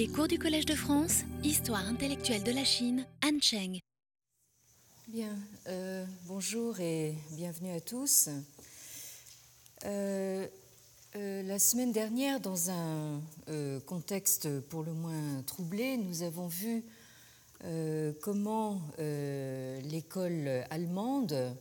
[0.00, 3.80] Les cours du Collège de France, Histoire intellectuelle de la Chine, Han Cheng.
[5.08, 8.30] Bien, euh, bonjour et bienvenue à tous.
[9.84, 10.46] Euh,
[11.16, 13.20] euh, la semaine dernière, dans un
[13.84, 16.82] contexte pour le moins troublé, nous avons vu
[18.22, 21.54] comment l'école allemande,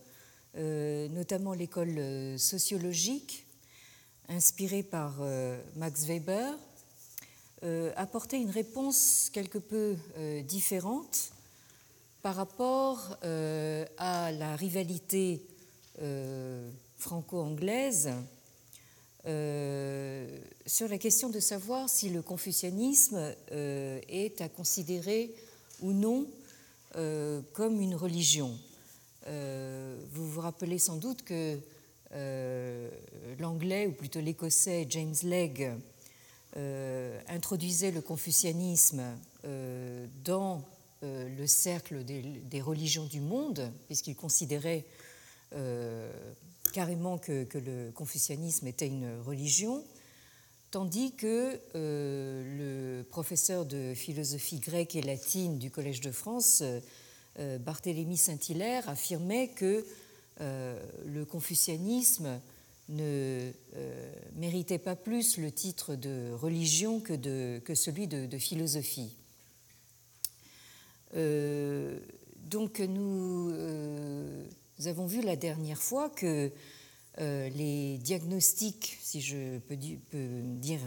[0.56, 3.46] notamment l'école sociologique,
[4.30, 5.16] inspirée par
[5.76, 6.58] Max Weber,
[7.64, 11.32] euh, apporter une réponse quelque peu euh, différente
[12.22, 15.42] par rapport euh, à la rivalité
[16.98, 18.12] franco-anglaise
[19.26, 25.36] sur la question de savoir si le confucianisme est à considérer
[25.82, 26.26] ou non
[27.52, 28.58] comme une religion.
[29.28, 31.60] vous vous rappelez sans doute que
[33.40, 35.76] l'anglais, ou plutôt l'écossais James Legge, euh,
[36.56, 39.04] introduisait le confucianisme
[39.46, 40.62] euh, dans
[41.04, 44.86] euh, le cercle des, religions du monde, puisqu'il considérait
[46.74, 49.84] carrément que, le confucianisme était une religion,
[50.70, 56.62] tandis que le professeur de philosophie grecque et latine du Collège de France,
[57.40, 59.84] Barthélemy Saint-Hilaire, affirmait que
[60.40, 62.40] le confucianisme
[62.90, 67.16] ne euh, méritait pas plus le titre de religion que,
[67.76, 69.16] celui de, philosophie.
[71.16, 72.00] Euh,
[72.46, 74.44] donc nous, euh,
[74.86, 76.52] avons vu la dernière fois que
[77.18, 80.80] les diagnostics, si je peux, dire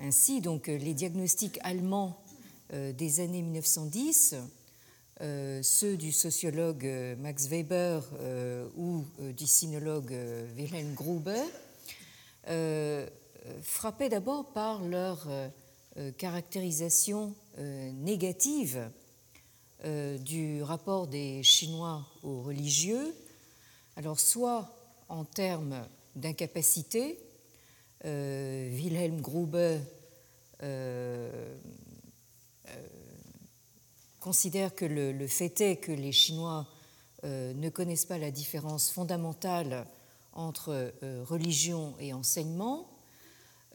[0.00, 2.20] ainsi, donc les diagnostics allemands
[2.72, 4.38] des années 1910 euh,
[5.62, 10.14] ceux du sociologue euh, Max Weber euh, ou du sinologue
[10.56, 11.42] Wilhelm Gruber,
[13.62, 15.28] frappaient d'abord par leur
[16.18, 18.90] caractérisation négative
[19.84, 23.14] du rapport des Chinois aux religieux,
[23.96, 24.74] alors soit
[25.08, 25.86] en termes
[26.16, 27.18] d'incapacité,
[28.04, 29.78] Wilhelm Gruber
[34.20, 36.66] considère que le, fait est que les Chinois
[37.24, 39.86] euh, ne connaissent pas la différence fondamentale
[40.32, 42.88] entre euh, religion et enseignement,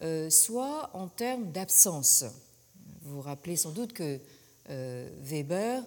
[0.03, 2.23] euh, soit en termes d'absence.
[3.01, 4.19] Vous vous rappelez sans doute que
[5.22, 5.84] Weber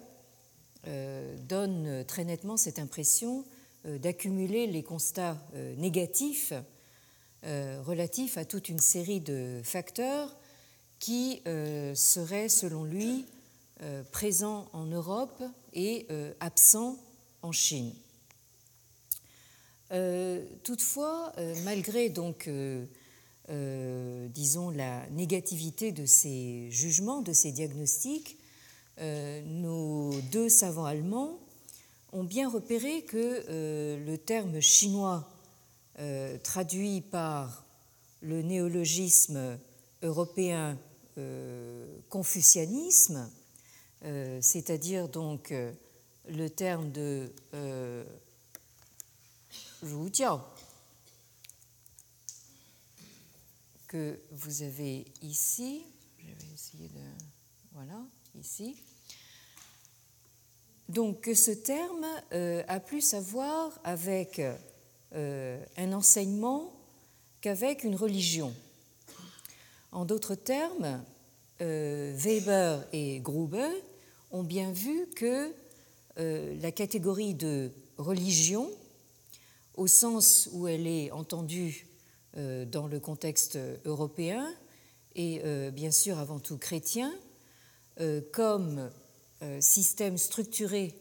[1.48, 3.44] donne très nettement cette impression
[3.84, 5.36] d'accumuler les constats
[5.76, 6.52] négatifs
[7.42, 10.36] relatifs à toute une série de facteurs
[11.00, 11.42] qui
[11.94, 13.26] seraient, selon lui,
[14.11, 16.99] présent en Europe et euh, absent
[17.43, 17.93] en Chine.
[19.93, 21.33] Euh, toutefois,
[21.65, 22.50] malgré donc,
[23.49, 28.37] disons, la négativité de ces jugements, de ces diagnostics,
[29.00, 31.39] nos deux savants allemands
[32.12, 33.45] ont bien repéré que
[34.05, 35.27] le terme chinois
[36.43, 37.65] traduit par
[38.21, 39.59] le néologisme
[40.03, 40.77] européen
[42.10, 43.31] confucianisme
[44.04, 45.72] euh, c'est-à-dire donc euh,
[46.28, 48.04] le terme de euh,
[53.88, 55.82] que vous avez ici.
[56.19, 57.00] Je vais essayer de.
[57.72, 58.00] Voilà,
[58.38, 58.76] ici.
[60.88, 62.06] Donc que ce terme
[62.66, 64.41] a plus à voir avec
[65.12, 66.72] un enseignement
[67.41, 68.54] qu'avec une religion.
[69.92, 71.04] En d'autres termes,
[71.60, 73.70] Weber et Gruber
[74.31, 75.53] ont bien vu que
[76.19, 78.71] euh, la catégorie de religion,
[79.75, 81.87] au sens où elle est entendue
[82.37, 84.53] euh, dans le contexte européen,
[85.15, 87.12] et euh, bien sûr avant tout chrétien,
[88.33, 88.93] comme
[89.59, 90.95] système structuré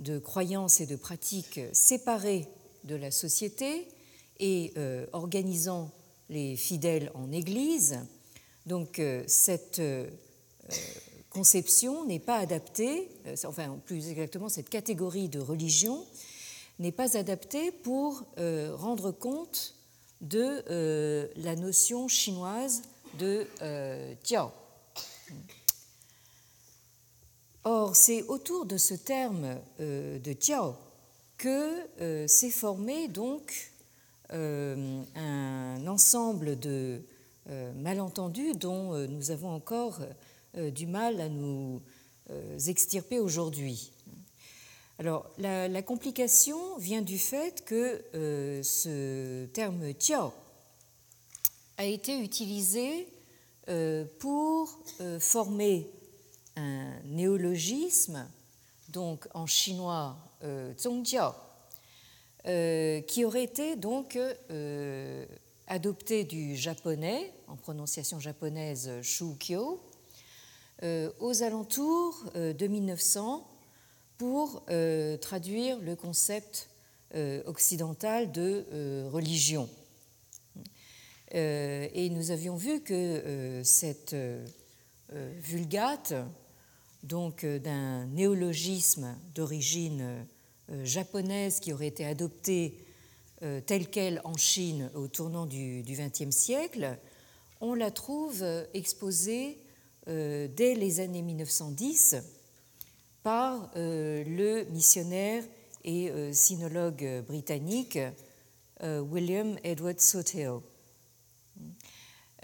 [0.00, 2.46] de croyances et de pratiques séparées
[2.84, 3.88] de la société
[4.38, 4.74] et
[5.14, 5.90] organisant
[6.28, 8.00] les fidèles en Église.
[8.66, 9.80] Donc cette
[12.06, 16.04] n'est pas adaptée, euh, enfin plus exactement cette catégorie de religion
[16.78, 19.74] n'est pas adaptée pour euh, rendre compte
[20.20, 22.82] de euh, la notion chinoise
[23.18, 23.46] de
[24.22, 24.50] Tiao.
[27.64, 30.74] Or, c'est autour de ce terme de Tiao
[31.38, 33.72] que s'est formé donc
[34.30, 37.00] un ensemble de
[37.76, 40.00] malentendus dont nous avons encore
[40.56, 41.82] du mal à nous
[42.30, 43.92] euh, extirper aujourd'hui.
[44.98, 50.32] Alors, la, complication vient du fait que euh, ce terme tiao
[51.76, 53.06] a été utilisé
[54.18, 54.78] pour
[55.18, 55.90] formé
[56.54, 58.26] un néologisme,
[58.88, 60.16] donc en chinois
[60.78, 61.32] zongjiao,
[63.06, 64.16] qui aurait été donc
[65.66, 69.82] adopté du japonais, en prononciation japonaise shukyo,
[70.82, 73.48] aux alentours de 1900
[74.18, 74.64] pour
[75.20, 76.68] traduire le concept
[77.46, 79.68] occidental de religion.
[81.34, 84.44] Euh, et nous avions vu que euh, cette euh,
[85.38, 86.14] vulgate,
[87.02, 90.26] donc d'un néologisme d'origine
[90.82, 92.84] japonaise qui aurait été adopté
[93.66, 96.98] telle qu'elle en Chine au tournant du XXe siècle,
[97.60, 98.44] on la trouve
[98.74, 99.60] exposée
[100.06, 102.16] dès les années 1910
[103.22, 105.42] par le missionnaire
[105.84, 107.98] et sinologue britannique
[108.82, 109.98] William Edward.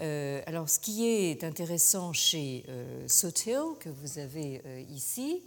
[0.01, 3.07] Euh, alors, ce qui est intéressant chez euh,
[3.79, 5.43] que vous avez euh, ici,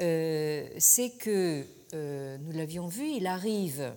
[0.00, 3.94] euh, c'est que, nous l'avions vu, il arrive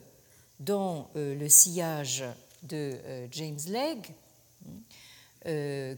[0.60, 2.24] dans le sillage
[2.64, 2.94] de
[3.32, 4.14] James Legge.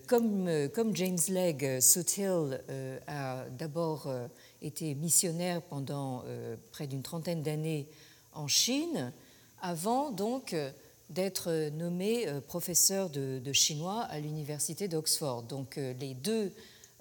[0.08, 2.62] Comme, comme, James Legge, Southill
[3.08, 4.08] a d'abord
[4.62, 6.24] été missionnaire pendant
[6.72, 7.88] près d'une trentaine d'années
[8.34, 9.12] en Chine,
[9.62, 10.56] avant donc
[11.12, 15.44] d'être nommé euh, professeur de, chinois à l'université d'Oxford.
[15.44, 16.52] Donc euh, les deux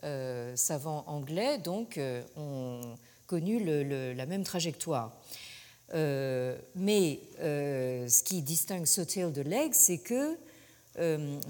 [0.03, 2.01] euh, savants anglais donc,
[2.37, 2.81] ont
[3.27, 3.65] connu
[4.15, 5.13] la même trajectoire.
[5.95, 10.37] mais ce qui distingue Sotil de Legge, c'est que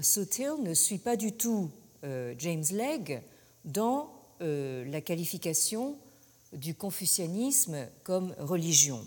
[0.01, 1.71] Sotil ne suit pas du tout
[2.03, 3.21] James Legge
[3.65, 5.97] dans la qualification
[6.53, 9.05] du confucianisme comme religion.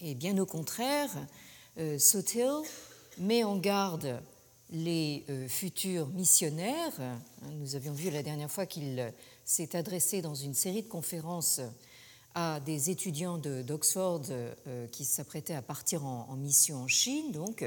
[0.00, 1.10] Et bien au contraire,
[1.78, 2.62] euh, Sotil
[3.18, 4.20] met en garde
[4.70, 7.00] les euh, futurs missionnaires.
[7.00, 7.18] Hein,
[7.54, 9.12] nous avions vu la dernière fois qu'il
[9.44, 11.60] s'est adressé dans une série de conférences
[12.34, 17.32] à des étudiants d'Oxford euh, qui s'apprêtaient à partir en, mission en Chine.
[17.32, 17.64] Donc,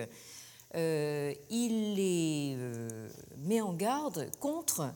[0.73, 2.57] il les
[3.39, 4.91] met en garde contre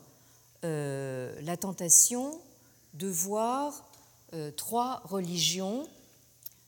[0.64, 2.40] la tentation
[2.94, 3.86] de voir
[4.56, 5.86] trois religions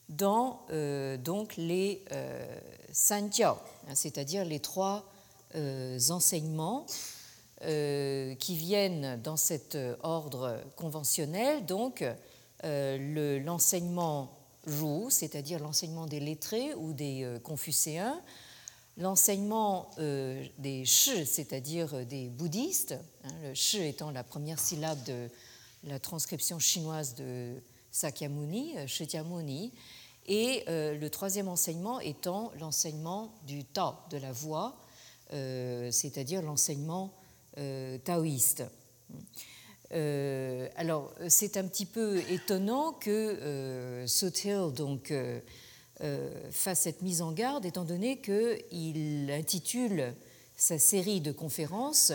[0.10, 1.18] dans euh,
[1.58, 2.60] les euh,
[2.92, 3.56] sanjiao,
[3.88, 5.06] hein, c'est-à-dire les trois
[5.56, 6.86] euh, enseignements
[7.60, 12.06] qui viennent dans cet ordre conventionnel, donc
[12.64, 14.32] l'enseignement
[14.68, 18.22] Ru, c'est-à-dire l'enseignement des lettrés ou des confucéens,
[18.98, 25.30] l'enseignement des Shi, c'est-à-dire des bouddhistes, hein, le Shi étant la première syllabe de
[25.84, 27.62] la transcription chinoise de
[27.92, 29.74] Sakyamuni, Shakyamuni,
[30.28, 34.78] et euh, le troisième enseignement étant l'enseignement du Tao, de la voix,
[35.34, 37.14] euh, c'est-à-dire l'enseignement
[37.58, 38.64] euh, taoïste.
[39.92, 45.14] alors, c'est un petit peu étonnant que Sotil donc,
[46.52, 50.14] fasse cette mise en garde, étant donné qu'il intitule
[50.56, 52.14] sa série de conférences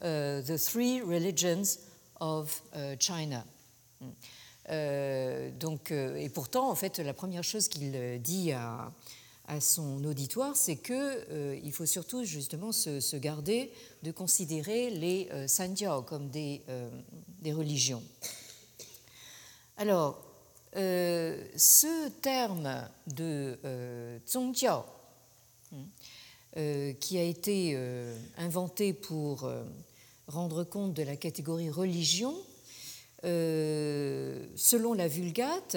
[0.00, 1.78] The Three Religions
[2.20, 2.62] of
[2.98, 3.44] China.
[4.70, 8.92] Euh, donc, euh, et pourtant, en fait, la première chose qu'il dit à,
[9.60, 13.70] son auditoire, c'est qu'il euh, faut surtout justement se, garder
[14.02, 16.62] de considérer les sanjiao comme des,
[17.40, 18.02] des, religions.
[19.76, 20.24] Alors,
[20.74, 23.58] ce terme de
[24.26, 24.84] zongjiao,
[26.54, 27.78] qui a été
[28.38, 29.50] inventé pour
[30.26, 32.34] rendre compte de la catégorie religion,
[33.24, 35.76] euh, selon la Vulgate,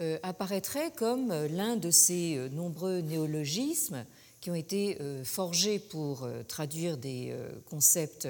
[0.00, 4.06] euh, apparaîtrait comme l'un de ces euh, nombreux néologismes
[4.40, 7.32] qui ont été forgés pour traduire des
[7.70, 8.26] concepts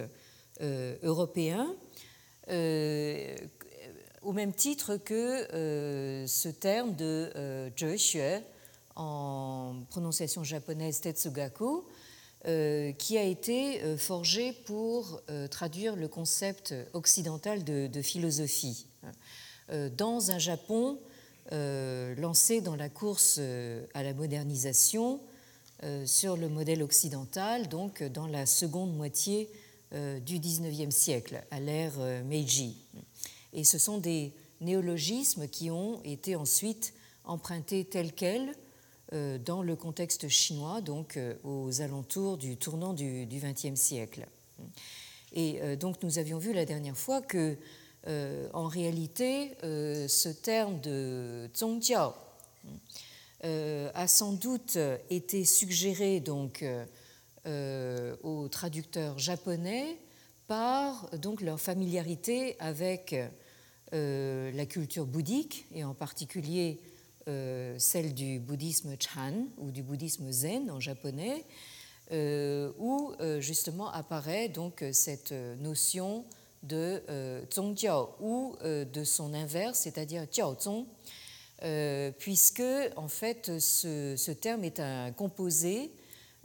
[1.03, 1.75] européens,
[4.23, 5.47] au même titre que
[6.27, 8.43] ce terme de Zhexue,
[8.97, 11.85] en prononciation japonaise Tetsugaku,
[12.49, 18.87] euh, qui a été euh, forgé pour euh, traduire le concept occidental de, philosophie
[19.97, 20.99] dans un Japon
[21.53, 23.39] lancé dans la course
[23.95, 25.21] à la modernisation
[26.05, 29.49] sur le modèle occidental, donc dans la seconde moitié
[29.93, 32.77] du XIXe siècle, à l'ère Meiji.
[33.53, 36.95] Et ce sont des néologismes qui ont été ensuite
[37.25, 38.55] empruntés tels quels
[39.13, 44.27] euh, dans le contexte chinois, donc euh, aux alentours du tournant du XXe siècle.
[45.35, 47.57] Et euh, donc nous avions vu la dernière fois que,
[48.53, 52.13] en réalité, ce terme de zongjiao
[53.45, 54.77] a sans doute
[55.09, 56.65] été suggéré donc
[57.47, 59.99] au traducteur japonais
[60.49, 63.15] par donc leur familiarité avec
[63.93, 66.81] la culture bouddhique et en particulier
[67.27, 71.45] celle du bouddhisme Chan ou du bouddhisme Zen en japonais,
[72.11, 76.25] où justement apparaît donc cette notion
[76.63, 77.03] de
[77.53, 80.87] Zongjiao ou de son inverse, c'est-à-dire Jiaozong,
[82.19, 82.63] puisque
[82.97, 85.93] en fait ce, terme est un composé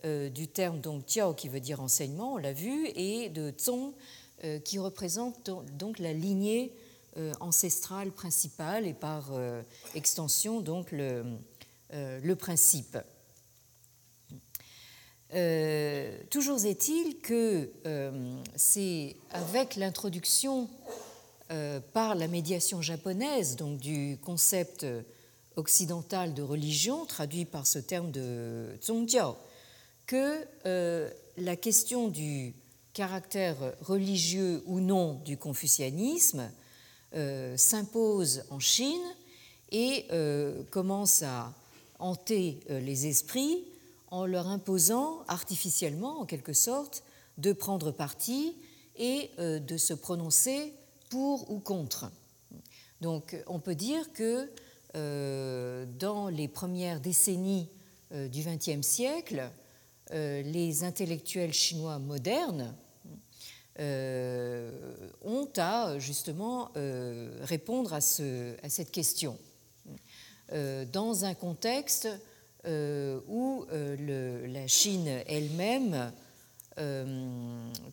[0.05, 3.93] euh, du terme donc Tiao qui veut dire enseignement, on l'a vu, et de Zong
[4.43, 6.71] euh, qui représente donc la lignée
[7.17, 9.31] euh, ancestrale principale et par
[9.95, 11.23] extension donc le,
[11.91, 12.97] le principe.
[16.29, 17.71] toujours est-il que
[18.55, 20.69] c'est avec l'introduction
[21.93, 24.85] par la médiation japonaise donc du concept
[25.57, 29.35] occidental de religion, traduit par ce terme de Zongjiao,
[30.05, 32.53] que euh, la question du
[32.93, 36.49] caractère religieux ou non du confucianisme euh,
[37.55, 39.15] s'impose en Chine
[39.71, 41.53] et euh, commence à
[41.99, 43.63] hanter les esprits
[44.11, 47.03] en leur imposant artificiellement, en quelque sorte,
[47.37, 48.55] de prendre parti
[48.95, 50.73] et de se prononcer
[51.09, 52.11] pour ou contre.
[53.01, 54.49] Donc on peut dire que
[55.99, 57.67] dans les premières décennies
[58.11, 59.49] du XXe siècle,
[60.13, 62.86] euh, les intellectuels chinois modernes euh,
[63.79, 69.37] ont à justement euh, répondre à, cette question
[70.91, 72.07] dans un contexte
[72.65, 76.11] où la Chine elle-même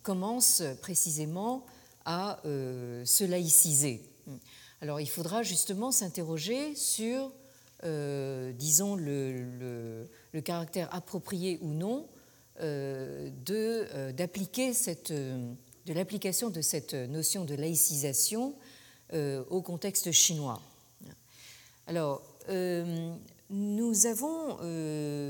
[0.02, 1.64] commence précisément
[2.04, 4.02] à se laïciser.
[4.80, 7.32] Alors il faudra justement s'interroger sur,
[7.82, 10.06] disons, le
[10.42, 12.08] caractère approprié ou non
[12.60, 15.52] euh, euh, d'appliquer cette, euh,
[15.86, 18.54] de l'application de cette notion de laïcisation
[19.12, 20.60] au contexte chinois.
[21.86, 22.22] Alors,
[23.50, 24.56] nous avons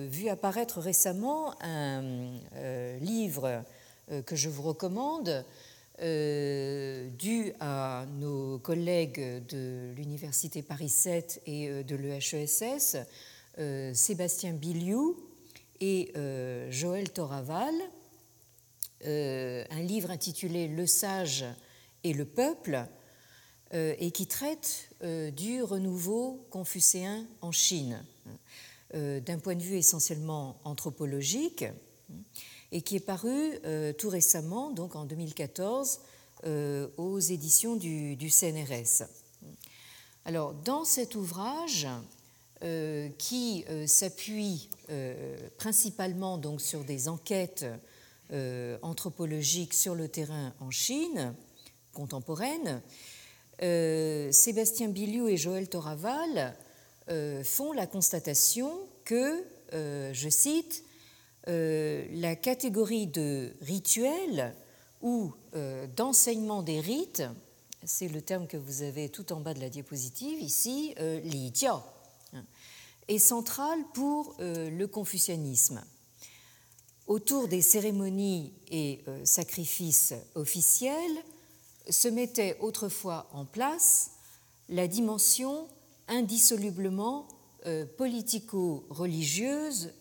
[0.07, 2.03] vu apparaître récemment un
[3.01, 3.65] livre
[4.25, 5.45] que je vous recommande,
[5.99, 12.97] dû à nos collègues de l'Université Paris 7 et de l'EHESS,
[13.61, 15.17] euh, Sébastien Biliou
[15.81, 18.04] et euh, Joël Toraval, euh,
[19.05, 21.45] un livre intitulé Le sage
[22.03, 22.87] et le peuple,
[23.73, 24.91] et qui traite
[25.37, 28.05] du renouveau confucéen en Chine,
[28.93, 31.65] d'un point de vue essentiellement anthropologique,
[32.73, 33.59] et qui est paru
[33.99, 36.01] tout récemment, donc en 2014,
[36.97, 39.09] aux éditions du, CNRS.
[40.25, 41.87] Alors, dans cet ouvrage,
[42.65, 47.67] euh, qui euh, s'appuie euh, principalement donc sur des enquêtes
[48.83, 51.35] anthropologiques sur le terrain en Chine
[51.93, 52.83] contemporaine.
[53.61, 56.57] Sébastien Biliou et Joël Toraval
[57.45, 58.73] font la constatation
[59.05, 60.85] que, je cite,
[61.47, 64.55] la catégorie de rituel
[65.03, 65.33] ou
[65.97, 67.23] d'enseignement des rites,
[67.85, 71.81] c'est le terme que vous avez tout en bas de la diapositive ici, li jiao,
[73.09, 75.83] est centrale pour euh, le confucianisme.
[77.07, 81.17] Autour des cérémonies et euh, sacrifices officiels
[81.91, 84.13] se mettait autrefois en place
[84.69, 85.69] la dimension
[86.09, 87.29] indissolublement
[87.67, 89.93] euh, politico-religieuse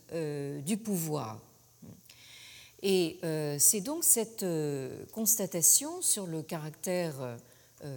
[0.65, 1.41] du pouvoir.
[2.83, 3.19] Et
[3.57, 4.45] c'est donc cette
[5.11, 7.37] constatation sur le caractère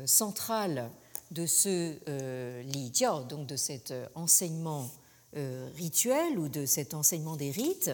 [0.07, 0.91] central
[1.31, 2.93] de ce euh, li
[3.29, 4.91] donc de cet euh, enseignement
[5.37, 7.91] euh, rituel ou de cet enseignement des rites,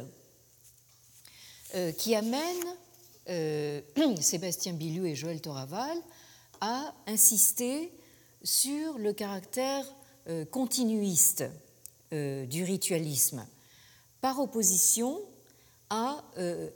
[1.97, 2.64] qui amène
[4.21, 5.97] Sébastien Bilou et Joël Toraval
[6.61, 7.93] à insister
[8.43, 9.85] sur le caractère
[10.50, 11.45] continuiste
[12.11, 13.47] du ritualisme,
[14.21, 15.19] par opposition
[15.91, 16.23] à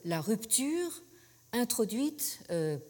[0.05, 1.03] la rupture
[1.53, 2.41] introduite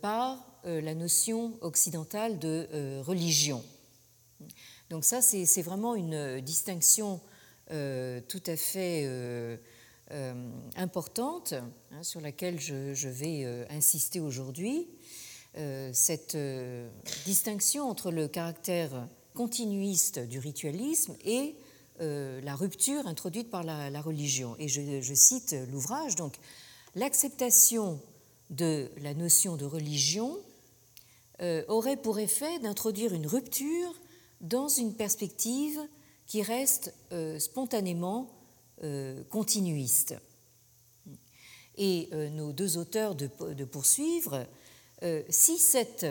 [0.01, 3.63] par euh, la notion occidentale de euh, religion.
[4.91, 7.21] Donc ça, c'est vraiment une distinction
[7.71, 9.09] euh, tout à fait
[10.77, 11.55] importante
[11.93, 14.89] hein, sur laquelle je, vais insister aujourd'hui.
[15.93, 16.37] cette
[17.25, 21.57] distinction entre le caractère continuiste du ritualisme et
[21.99, 24.55] la rupture introduite par la, religion.
[24.59, 26.37] Et je, cite l'ouvrage, donc
[26.95, 28.01] l'acceptation
[28.51, 30.37] de la notion de religion
[31.43, 33.95] euh, aurait pour effet d'introduire une rupture
[34.41, 35.79] dans une perspective
[36.27, 38.36] qui reste euh, spontanément euh,
[39.31, 40.15] continuiste.
[41.79, 44.47] Et nos deux auteurs de, poursuivre
[45.29, 46.07] si cette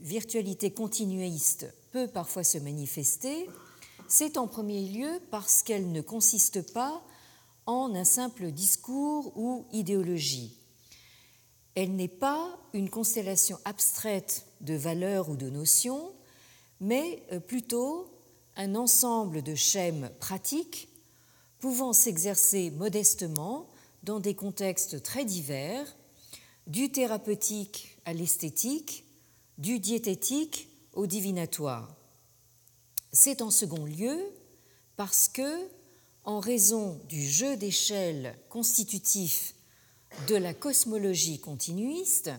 [0.00, 3.48] virtualité continuiste peut parfois se manifester,
[4.08, 7.02] c'est en premier lieu parce qu'elle ne consiste pas
[7.66, 10.58] en un simple discours ou idéologie.
[11.74, 16.12] Elle n'est pas une constellation abstraite de valeurs ou de notions,
[16.80, 18.10] mais euh, plutôt
[18.56, 20.88] un ensemble de schèmes pratiques
[21.64, 23.70] pouvant s'exercer modestement
[24.02, 25.96] dans des contextes très divers,
[26.66, 29.06] du thérapeutique à l'esthétique,
[29.56, 31.96] du diététique au divinatoire.
[33.14, 34.14] C'est en second lieu
[34.96, 35.66] parce que,
[36.24, 39.54] en raison du jeu d'échelle constitutif
[40.28, 42.30] de la cosmologie continuiste,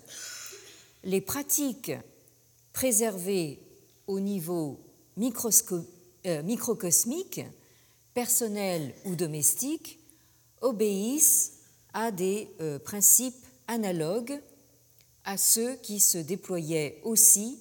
[1.04, 1.94] les pratiques
[2.74, 3.60] préservées
[4.06, 4.80] au niveau
[5.18, 7.42] euh, microcosmique,
[8.16, 10.00] personnel ou domestique,
[10.62, 11.60] obéissent
[11.94, 14.42] à des euh, principes analogues
[15.26, 17.60] à ceux qui se déployaient aussi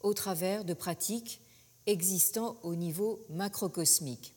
[0.00, 1.40] au travers de pratiques
[1.86, 4.34] existant au niveau macrocosmique.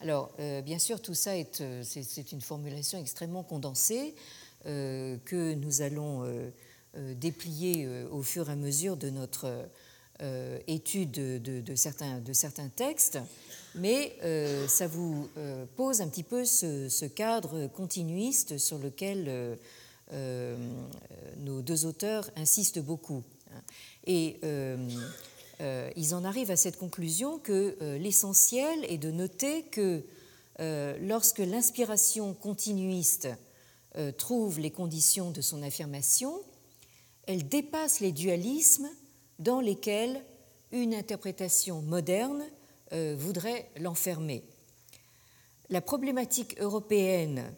[0.00, 4.14] Alors, euh, bien sûr, tout ça est, euh, c'est, une formulation extrêmement condensée
[4.64, 6.26] que nous allons
[7.14, 9.68] déplier au fur et à mesure de notre
[10.66, 13.18] étude de, certains, de, certains, textes,
[13.74, 14.16] mais
[14.66, 15.28] ça vous
[15.76, 19.58] pose un petit peu ce, ce cadre continuiste sur lequel
[20.10, 23.22] nos deux auteurs insistent beaucoup.
[24.06, 24.40] Et
[25.60, 30.04] euh, ils en arrivent à cette conclusion que euh, l'essentiel est de noter que
[30.60, 33.28] euh, lorsque l'inspiration continuiste
[34.16, 36.32] trouve les conditions de son affirmation,
[37.26, 38.88] elle dépasse les dualismes
[39.38, 40.24] dans lesquels
[40.72, 42.44] une interprétation moderne
[42.92, 44.42] voudrait l'enfermer.
[45.70, 47.52] La problématique européenne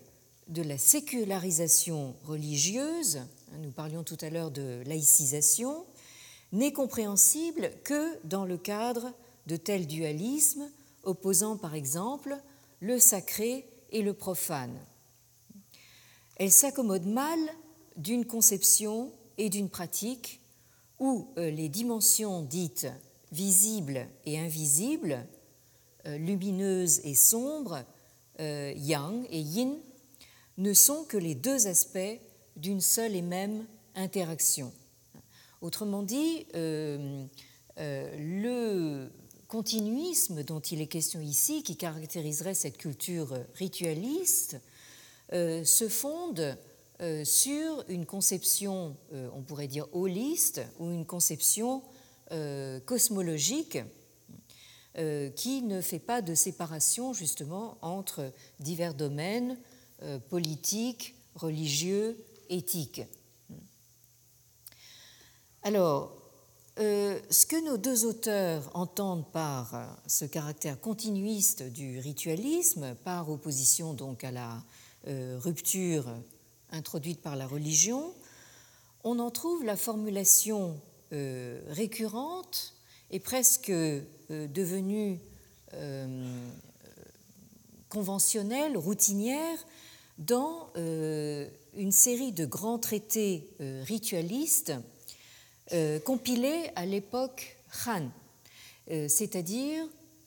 [0.49, 5.87] de la sécularisation religieuse, hein, nous parlions tout à l'heure de laïcisation,
[6.53, 9.13] n'est compréhensible que dans le cadre
[9.47, 10.69] de tels dualismes
[11.05, 12.37] opposant par exemple
[12.81, 14.77] le sacré et le profane.
[16.37, 17.39] Elle s'accommode mal
[17.97, 20.40] d'une conception et d'une pratique
[21.01, 22.87] où euh, les dimensions dites
[23.33, 25.27] visibles et invisibles,
[26.07, 27.83] euh, lumineuses et sombres,
[28.39, 29.77] euh, yang et yin,
[30.59, 32.21] ne sont que les deux aspects
[32.57, 34.73] d'une seule et même interaction.
[35.63, 37.29] Autrement dit, le
[39.47, 44.59] continuisme dont il est question ici, qui caractériserait cette culture ritualiste,
[45.33, 46.57] se fonde
[47.25, 51.83] sur une conception, on pourrait dire holiste, ou une conception
[52.85, 53.79] cosmologique
[55.37, 59.59] qui ne fait pas de séparation justement entre divers domaines
[60.29, 63.03] politiques, religieux, éthiques.
[65.63, 66.21] Alors,
[66.79, 73.29] euh, ce que nos deux auteurs entendent par euh, ce caractère continuiste du ritualisme, par
[73.29, 74.63] opposition donc à la
[75.07, 76.07] euh, rupture
[76.73, 78.15] introduite par la religion,
[79.05, 80.81] on en trouve la formulation
[81.11, 82.75] récurrente
[83.11, 83.73] et presque
[84.31, 85.19] devenue
[87.89, 89.59] conventionnelle, routinière,
[90.19, 94.73] dans une série de grands traités ritualistes
[95.73, 97.57] euh, compilé à l'époque
[97.87, 98.09] Han,
[98.91, 99.85] euh, c'est-à-dire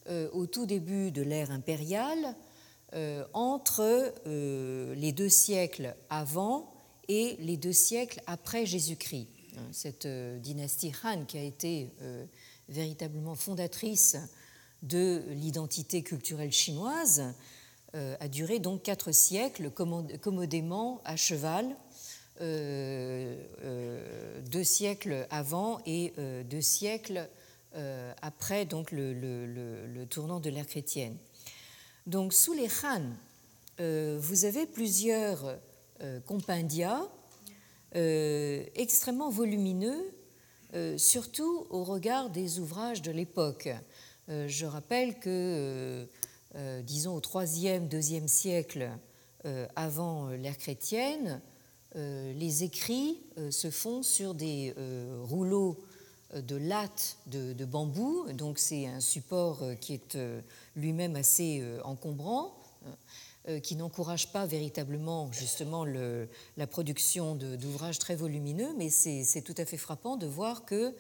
[0.07, 2.33] euh, au tout début de l'ère impériale,
[3.33, 6.71] entre les deux siècles avant
[7.07, 9.27] et les deux siècles après Jésus-Christ.
[9.57, 11.89] Hein, cette dynastie Han qui a été
[12.69, 14.17] véritablement fondatrice
[14.83, 17.33] de l'identité culturelle chinoise
[17.93, 21.75] a duré donc quatre siècles commodément à cheval
[22.41, 27.27] euh, euh, deux siècles avant et euh, deux siècles
[28.21, 31.17] après donc le, tournant de l'ère chrétienne.
[32.07, 33.03] Donc sous les Han,
[34.19, 35.57] vous avez plusieurs
[36.25, 37.01] compendia
[37.93, 40.13] extrêmement volumineux,
[40.97, 43.69] surtout au regard des ouvrages de l'époque.
[44.27, 46.07] je rappelle que,
[46.81, 48.91] disons, au IIIe, IIe siècle
[49.75, 51.41] avant l'ère chrétienne,
[51.95, 55.77] euh, les écrits euh, se font sur des euh, rouleaux
[56.33, 60.17] de lattes de, bambou, donc c'est un support qui est
[60.75, 62.53] lui-même assez encombrant,
[63.61, 69.77] qui n'encourage pas véritablement justement la production d'ouvrages très volumineux, mais c'est tout à fait
[69.77, 70.93] frappant de voir que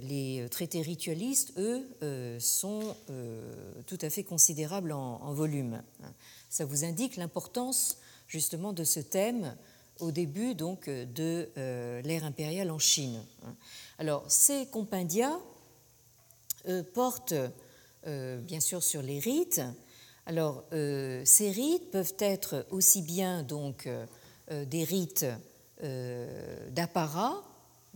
[0.00, 2.96] les traités ritualistes, eux, sont
[3.86, 5.82] tout à fait considérables en volume.
[6.48, 9.54] Ça vous indique l'importance justement de ce thème
[10.00, 11.48] au début donc de
[12.04, 13.22] l'ère impériale en Chine.
[13.98, 15.38] Alors ces compendia
[16.94, 17.34] portent
[18.04, 19.60] bien sûr sur les rites.
[20.26, 23.88] Alors ces rites peuvent être aussi bien donc
[24.50, 25.26] des rites
[26.70, 27.42] d'apparat,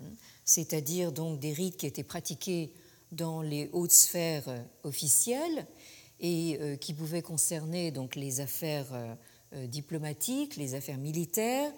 [0.01, 0.05] hein,
[0.45, 2.73] c'est-à-dire donc des rites qui étaient pratiqués
[3.13, 5.67] dans les hautes sphères officielles
[6.23, 9.15] et euh, qui pouvaient concerner donc les affaires euh,
[9.55, 11.73] euh, diplomatiques, les affaires militaires,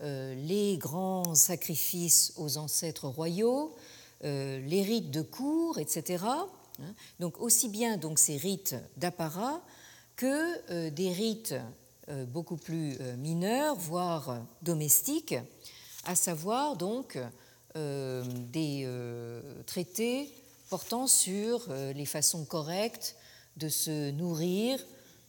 [0.00, 3.74] les grands sacrifices aux ancêtres royaux,
[4.22, 6.24] les rites de cour, etc.
[6.26, 6.94] Hein.
[7.20, 9.62] Donc aussi bien donc ces rites d'apparat
[10.16, 11.54] que des rites
[12.28, 15.36] beaucoup plus mineurs, voire domestiques,
[16.04, 17.18] à savoir donc
[17.74, 18.88] des
[19.66, 20.32] traités
[20.68, 23.16] portant sur les façons correctes
[23.58, 24.78] de se nourrir,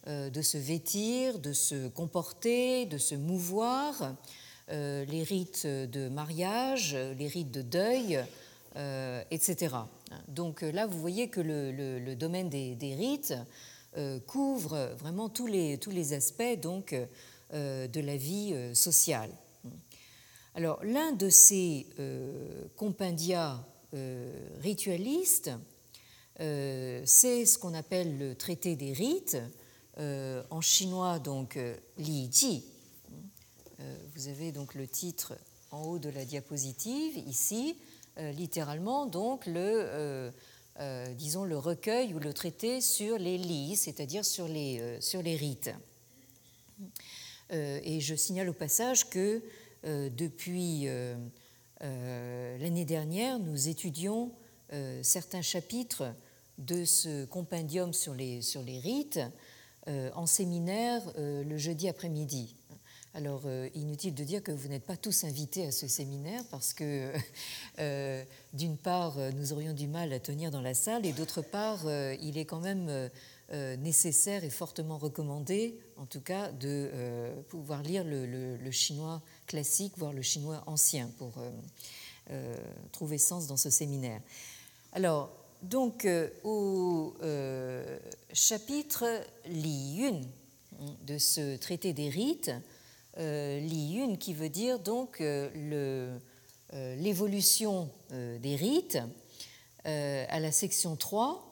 [0.06, 4.14] euh, de se vêtir, de se comporter, de se mouvoir,
[4.70, 8.24] euh, les rites de mariage, les rites de deuil,
[8.76, 9.74] euh, etc.
[10.28, 13.34] Donc là, vous voyez que le, domaine des, rites
[14.26, 16.94] couvre vraiment tous les, aspects donc,
[17.52, 19.30] de la vie sociale.
[20.54, 21.86] Alors, l'un de ces
[22.76, 23.64] compendia
[24.60, 25.50] ritualistes
[26.40, 29.36] euh, c'est ce qu'on appelle le traité des rites,
[29.98, 32.64] euh, en chinois donc euh, Li Ji.
[34.14, 35.34] vous avez donc le titre
[35.70, 37.76] en haut de la diapositive ici,
[38.34, 40.32] littéralement donc le
[41.14, 45.70] disons le recueil ou le traité sur les li, c'est-à-dire sur les sur les rites.
[47.50, 49.42] et je signale au passage que
[49.84, 50.86] depuis
[51.80, 54.32] l'année dernière, nous étudions
[55.02, 56.14] certains chapitres
[56.60, 59.20] de ce compendium sur les, sur les rites
[59.88, 62.54] euh, en séminaire euh, le jeudi après-midi.
[63.12, 66.72] Alors, euh, inutile de dire que vous n'êtes pas tous invités à ce séminaire parce
[66.72, 67.12] que,
[68.52, 71.80] d'une part, nous aurions du mal à tenir dans la salle et d'autre part,
[72.20, 73.10] il est quand même
[73.78, 76.90] nécessaire et fortement recommandé, en tout cas, de
[77.48, 81.32] pouvoir lire le, chinois classique, voire le chinois ancien, pour
[82.92, 84.20] trouver sens dans ce séminaire.
[84.92, 85.30] Alors,
[85.62, 87.98] donc euh, au euh,
[88.32, 89.04] chapitre
[89.46, 90.20] Li Yun
[91.06, 92.50] de ce traité des rites,
[93.18, 95.22] euh, Li Yun qui veut dire donc
[96.72, 98.98] l'évolution des rites,
[99.84, 101.46] à la section 3,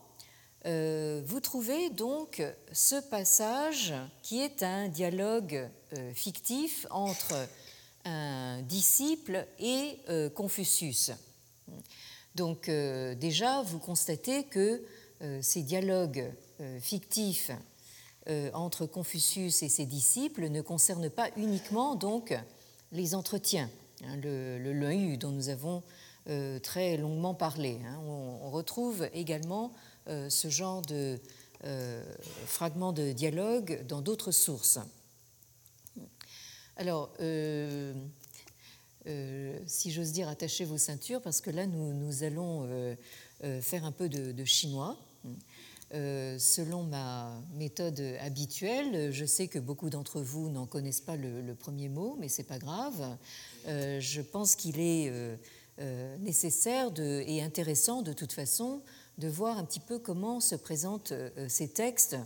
[0.65, 2.43] vous trouvez donc
[2.73, 5.69] ce passage qui est un dialogue
[6.15, 7.35] fictif entre
[8.05, 9.99] un disciple et
[10.35, 11.13] Confucius.
[12.39, 14.81] Donc euh, déjà, vous constatez que
[15.23, 17.51] euh, ces dialogues euh, fictifs
[18.53, 22.35] entre Confucius et ses disciples ne concernent pas uniquement donc
[22.93, 23.71] les entretiens,
[24.05, 25.83] hein, le, le dont nous avons
[26.63, 27.79] très longuement parlé.
[27.87, 27.99] Hein.
[28.07, 29.73] On, retrouve également
[30.07, 31.19] ce genre de
[32.47, 34.79] fragments de dialogue dans d'autres sources.
[36.77, 37.11] Alors,
[39.09, 42.95] euh, si j'ose dire, attachez vos ceintures, parce que là, nous, allons euh,
[43.45, 44.97] euh, faire un peu de, chinois.
[45.91, 51.89] Selon ma méthode habituelle, je sais que beaucoup d'entre vous n'en connaissent pas le, premier
[51.89, 53.17] mot, mais c'est pas grave.
[53.67, 55.11] je pense qu'il est
[56.21, 58.83] nécessaire et intéressant de toute façon
[59.17, 61.15] de voir un petit peu comment se présentent
[61.49, 62.17] ces textes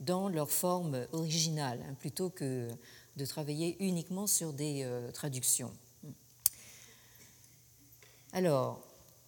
[0.00, 2.68] dans leur forme originale, hein, plutôt que
[3.16, 5.72] de travailler uniquement sur des traductions.
[8.34, 8.80] Alors,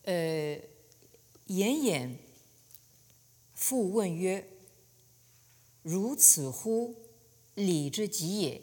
[0.09, 0.57] euh,
[1.51, 2.09] Yan
[3.55, 4.45] Fu Wen Yue
[5.85, 6.95] Ru Ci Hu
[7.57, 8.61] Li Zhi Ji Ye.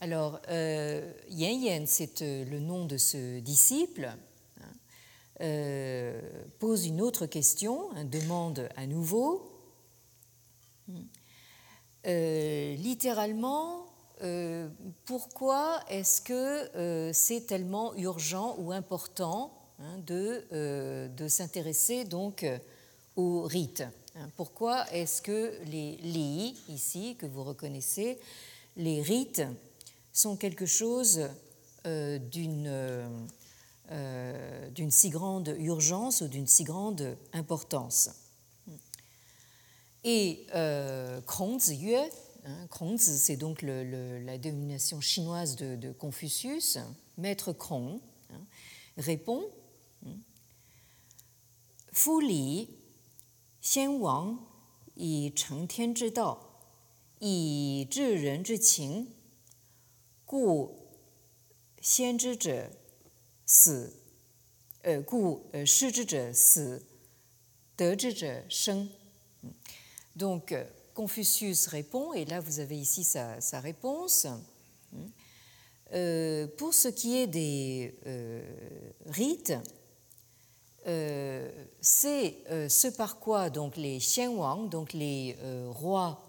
[0.00, 4.12] Alors, euh, Yan Yan, c'est euh, le nom de ce disciple,
[4.60, 4.66] hein,
[5.40, 6.20] euh,
[6.58, 9.50] pose une autre question, hein, demande à nouveau.
[12.06, 13.86] Euh, littéralement,
[15.04, 22.46] pourquoi est-ce que c'est tellement urgent ou important hein, de, de s'intéresser donc
[23.16, 23.84] aux rites
[24.16, 24.30] hein?
[24.36, 28.18] Pourquoi est-ce que les li, ici, que vous reconnaissez,
[28.76, 29.42] les rites
[30.12, 31.28] sont quelque chose
[31.84, 33.08] d'une
[34.74, 38.10] d'une si grande urgence ou d'une si grande importance?
[40.04, 41.20] Et euh,
[42.46, 46.78] Hein, c'est donc la dénomination chinoise de, Confucius.
[47.16, 48.00] Maître Kong
[48.30, 48.40] hein,
[48.98, 49.44] répond
[50.04, 50.10] hein,
[51.92, 52.20] Fu
[53.64, 54.46] 先王
[54.92, 56.60] 以成天之道，
[57.18, 59.08] 以治人之情
[60.26, 60.90] 故
[61.80, 62.70] 先知者
[63.46, 63.94] 死，
[64.82, 66.84] 呃，故呃失之者死，
[67.74, 68.90] 得之者生。
[70.14, 70.54] Donc,
[70.92, 74.26] Confucius répond, et là vous avez ici sa, sa réponse.
[75.94, 78.42] Euh, pour ce qui est des euh,
[79.06, 79.54] rites,
[80.86, 86.20] euh, c'est euh, ce par quoi donc les Xianwang, donc les euh, rois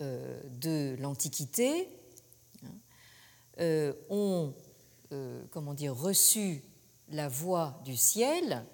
[0.00, 1.88] de l'Antiquité,
[2.64, 4.52] hein, ont
[5.52, 6.64] comment dire, reçu
[7.10, 8.64] la voix du ciel.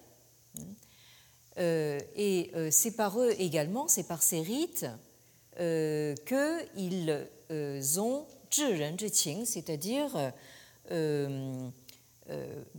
[0.58, 4.86] Hein, et c'est par eux également, c'est par ces rites
[5.58, 8.26] qu'ils ont
[9.44, 10.32] c'est-à-dire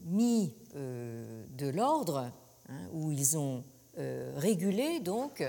[0.04, 2.32] mis de l'ordre
[2.72, 3.64] Hein, où ils ont
[3.98, 5.44] euh, régulé donc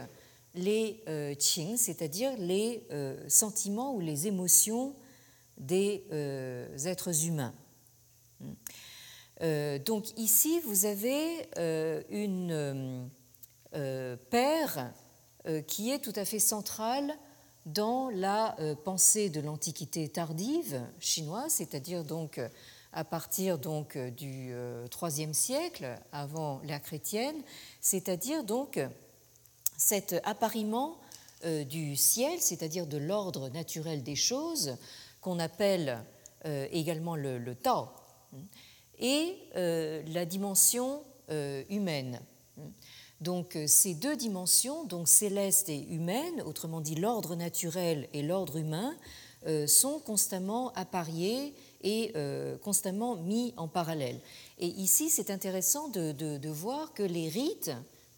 [0.55, 4.95] les euh, qing, c'est-à-dire les euh, sentiments ou les émotions
[5.57, 6.03] des
[6.85, 7.55] êtres humains.
[9.85, 11.47] donc ici, vous avez
[12.11, 13.09] une
[14.31, 14.93] paire
[15.69, 17.15] qui est tout à fait centrale
[17.67, 22.41] dans la pensée de l'Antiquité tardive chinoise, c'est-à-dire donc
[22.93, 27.43] à partir donc euh, du IIIe euh, siècle avant l'ère chrétienne,
[27.81, 28.79] c'est-à-dire donc
[29.77, 30.99] cet appariement
[31.45, 34.77] euh, du ciel, c'est-à-dire de l'ordre naturel des choses,
[35.21, 36.05] qu'on appelle
[36.73, 37.87] également le, Tao,
[38.35, 38.39] hein,
[38.99, 41.05] et la dimension
[41.69, 42.21] humaine.
[43.21, 48.97] Donc ces deux dimensions, donc céleste et humaine, autrement dit l'ordre naturel et l'ordre humain,
[49.69, 54.18] sont constamment appariés et euh, constamment mis en parallèle.
[54.59, 57.71] Et ici, c'est intéressant de, voir que les rites,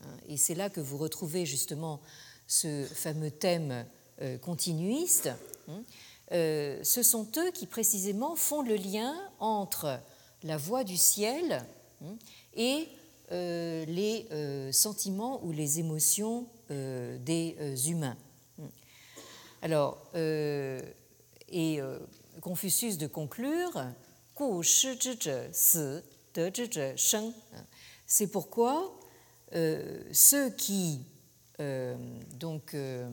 [0.03, 2.01] hein, et c'est là que vous retrouvez justement
[2.47, 3.87] ce fameux thème
[4.21, 5.31] euh, continuiste,
[5.69, 5.83] hein,
[6.33, 10.01] euh, ce sont eux qui précisément font le lien entre
[10.43, 11.65] la voix du ciel
[12.03, 12.17] hein,
[12.55, 12.89] et
[13.31, 14.27] les
[14.71, 17.57] sentiments ou les émotions des
[17.89, 18.17] humains.
[19.61, 21.81] Alors, et
[22.45, 23.73] Confucius de conclure
[28.07, 29.01] c'est pourquoi
[29.55, 31.07] euh, ceux qui
[31.61, 31.97] euh,
[32.35, 33.09] donc euh,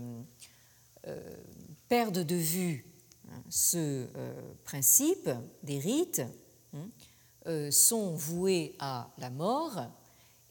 [1.87, 2.85] perdent de vue
[3.29, 4.05] hein, ce
[4.65, 5.29] principe
[5.63, 6.23] des rites
[6.73, 9.87] hein, sont voués à la mort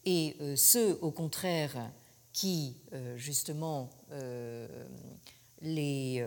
[0.05, 1.91] et ceux au contraire
[2.33, 2.77] qui
[3.15, 3.91] justement
[5.61, 6.25] les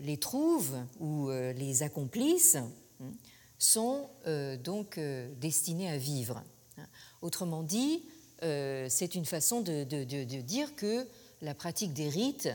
[0.00, 3.12] les trouvent ou euh, les accomplissent hein,
[3.58, 5.00] sont euh, donc
[5.40, 6.42] destinés à vivre.
[7.22, 8.04] Autrement dit,
[8.42, 9.84] c'est une façon de,
[10.42, 11.08] dire que
[11.40, 12.50] la pratique des rites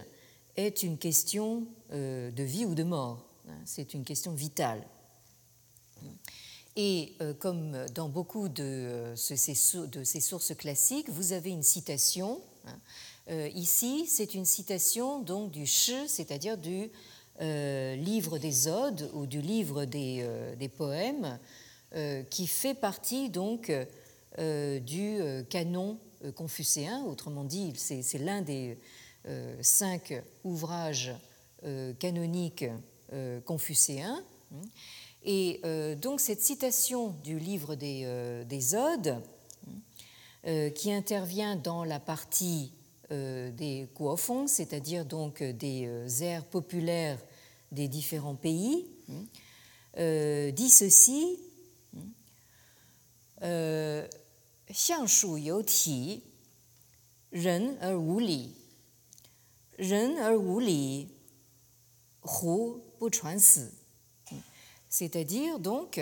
[0.56, 3.26] est une question de vie ou de mort.
[3.50, 3.58] Hein.
[3.66, 4.86] C'est une question vitale.
[6.76, 12.80] Et comme dans beaucoup de, ces, sources classiques, vous avez une citation hein,
[13.32, 16.90] euh, ici, c'est une citation donc du Shi, c'est-à-dire du
[17.40, 21.40] euh, livre des odes ou du livre des, euh, poèmes,
[22.30, 23.70] qui fait partie donc
[24.38, 26.00] du canon
[26.36, 27.04] confucéen.
[27.04, 28.78] Autrement dit, c'est l'un des
[29.60, 30.14] cinq
[30.46, 31.14] ouvrages
[32.00, 32.64] canoniques
[33.44, 34.24] confucéens.
[35.26, 35.60] Et
[36.02, 39.22] donc cette citation du livre des, des odes,
[40.74, 42.72] qui intervient dans la partie
[43.12, 47.20] des guofeng, c'est-à-dire donc euh, des euh, airs populaires
[47.72, 51.40] des différents pays, hein, dit ceci
[53.42, 54.08] er
[64.90, 66.02] C'est-à-dire donc,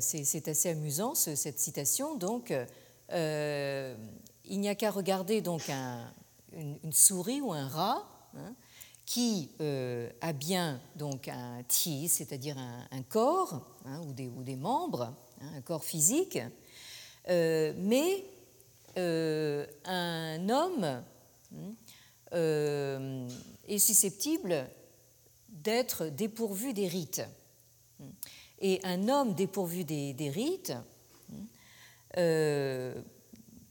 [0.00, 2.52] c'est assez amusant cette citation, donc
[4.48, 5.70] il n'y a qu'à regarder donc
[6.52, 8.54] une, souris ou un rat hein,
[9.04, 15.50] qui euh, a bien donc un ti, c'est-à-dire un, corps hein, ou, des, membres, hein,
[15.56, 16.38] un corps physique,
[17.28, 18.24] euh, mais
[18.96, 21.02] euh, un homme
[22.32, 24.68] est susceptible
[25.48, 27.22] d'être dépourvu des rites.
[28.60, 30.74] Et un homme dépourvu des rites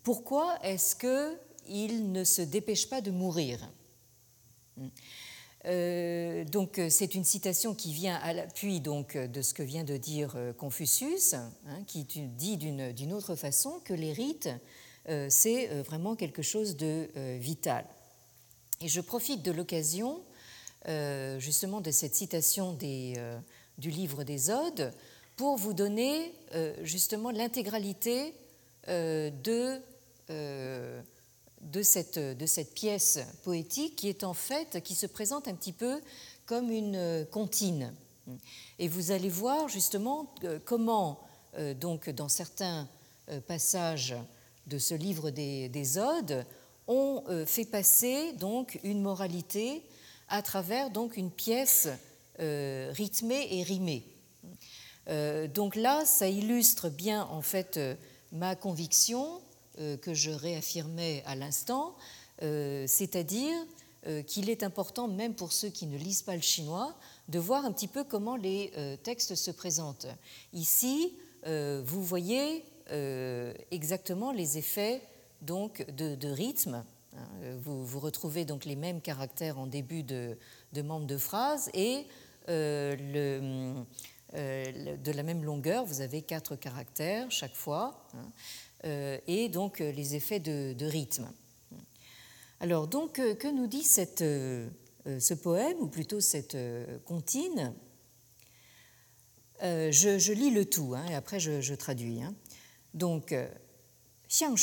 [0.07, 3.59] pourquoi est-ce qu'il ne se dépêche pas de mourir?
[5.65, 9.97] Euh, donc c'est une citation qui vient à l'appui donc de ce que vient de
[9.97, 14.47] dire euh, Confucius, hein, qui dit d'une autre façon que les rites
[15.09, 17.83] euh, c'est vraiment quelque chose de vital.
[18.79, 20.23] Et je profite de l'occasion
[21.37, 22.77] justement de cette citation
[23.77, 24.93] du livre des Odes
[25.35, 26.33] pour vous donner
[26.83, 28.33] justement l'intégralité
[28.87, 29.81] de,
[30.29, 35.73] de, cette, de cette pièce poétique qui est en fait, qui se présente un petit
[35.73, 36.01] peu
[36.45, 37.93] comme une comptine.
[38.79, 40.33] Et vous allez voir justement
[40.65, 41.21] comment,
[41.79, 42.87] donc, dans certains
[43.47, 44.15] passages
[44.65, 46.45] de ce livre des, des Odes,
[46.87, 49.83] on fait passer donc une moralité
[50.27, 51.87] à travers donc une pièce
[52.39, 54.05] euh, rythmée et rimée.
[55.09, 57.95] Euh, donc là, ça illustre bien en fait euh,
[58.31, 59.41] ma conviction
[60.01, 61.95] que je réaffirmais à l'instant,
[62.39, 63.55] c'est-à-dire
[64.25, 66.95] qu'il est important, même pour ceux qui ne lisent pas le chinois,
[67.29, 68.71] de voir un petit peu comment les
[69.03, 70.07] textes se présentent.
[70.53, 71.13] Ici,
[71.45, 72.63] vous voyez
[73.71, 75.01] exactement les effets
[75.41, 76.83] donc de rythme
[77.17, 80.37] Hein, vous, retrouvez donc les mêmes caractères en début de,
[80.75, 82.05] membre de phrase et
[82.49, 83.83] euh,
[84.33, 88.27] euh, de la même longueur, vous avez quatre caractères chaque fois, hein, euh,
[88.85, 91.27] euh, et donc euh, les effets de, rythme.
[92.59, 96.57] Alors donc, euh, que nous dit ce poème, ou plutôt cette
[97.05, 97.73] comptine?
[99.61, 102.21] Je, lis le tout, hein, et après je, traduis.
[102.93, 103.33] Donc,
[104.29, 104.55] Xiang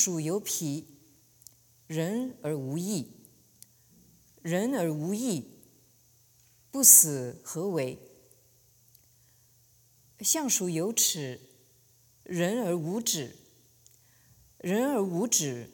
[14.63, 15.69] 人而无止，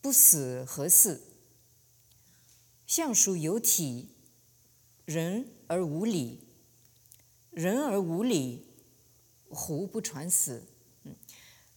[0.00, 1.22] 不死何似？
[2.86, 4.10] 相属有体，
[5.04, 6.40] 人而无礼，
[7.50, 8.66] 人而无礼，
[9.48, 10.62] 胡不传死？
[11.04, 11.14] 嗯，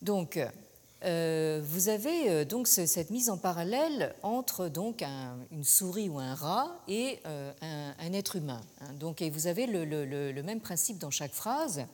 [0.04, 5.04] donc。Euh, vous avez euh, donc cette mise en parallèle entre donc
[5.52, 8.62] une souris ou un rat et euh, un, être humain.
[8.82, 8.94] Hein.
[8.94, 11.86] Donc, et vous avez le, même principe dans chaque phrase.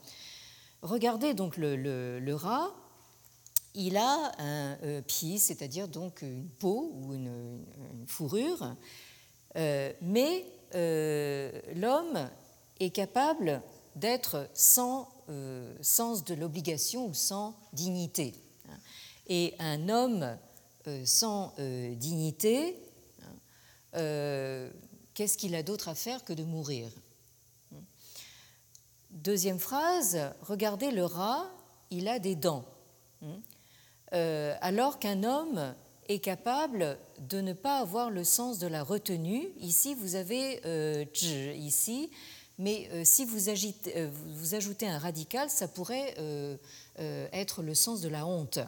[0.82, 2.72] Regardez donc le, rat.
[3.75, 7.65] il a un pied, c'est-à-dire donc une peau ou une,
[8.07, 8.75] fourrure,
[9.55, 10.47] mais
[11.75, 12.31] l'homme
[12.81, 13.63] est capable
[13.95, 15.09] d'être sans
[15.81, 18.35] sens de l'obligation ou sans dignité.
[19.29, 20.39] Et un homme
[20.87, 22.77] euh, sans euh, dignité,
[23.95, 24.71] euh,
[25.13, 26.91] qu'est-ce qu'il a d'autre à faire que de mourir?
[29.11, 31.45] Deuxième phrase, regardez le rat,
[31.91, 32.65] il a des dents.
[34.13, 34.55] Hein.
[34.61, 35.75] alors qu'un homme
[36.09, 39.49] est capable de ne pas avoir le sens de la retenue.
[39.59, 41.05] Ici, vous avez euh,
[41.55, 42.11] ici,
[42.59, 43.39] mais si vous,
[44.35, 46.15] vous, ajoutez un radical, ça pourrait
[46.97, 48.59] être le sens de la honte.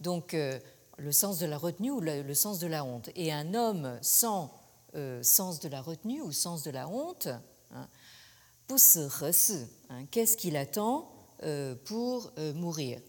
[0.00, 0.58] Donc, euh,
[0.96, 3.10] le sens de la retenue ou le, sens de la honte.
[3.14, 4.52] Et un homme sans
[4.94, 7.28] euh, sens de la retenue ou sens de la honte,
[7.72, 7.88] hein,
[8.70, 11.10] hein qu'est-ce qu'il attend
[11.42, 13.00] euh, pour mourir?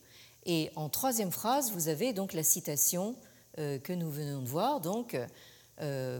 [0.45, 3.15] Et en troisième phrase, vous avez donc la citation
[3.55, 4.79] que nous venons de voir.
[4.79, 5.17] Donc,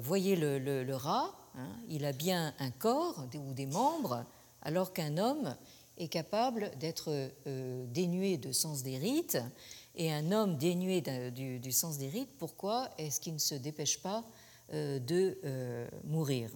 [0.02, 4.26] voyez le, rat, hein, il a bien un corps ou des membres,
[4.62, 5.56] alors qu'un homme
[5.98, 7.32] est capable d'être
[7.92, 9.38] dénué de sens des rites
[10.00, 11.02] et un homme dénué
[11.32, 14.24] du, sens des rites, pourquoi est-ce qu'il ne se dépêche pas
[14.74, 16.52] euh, de euh, mourir?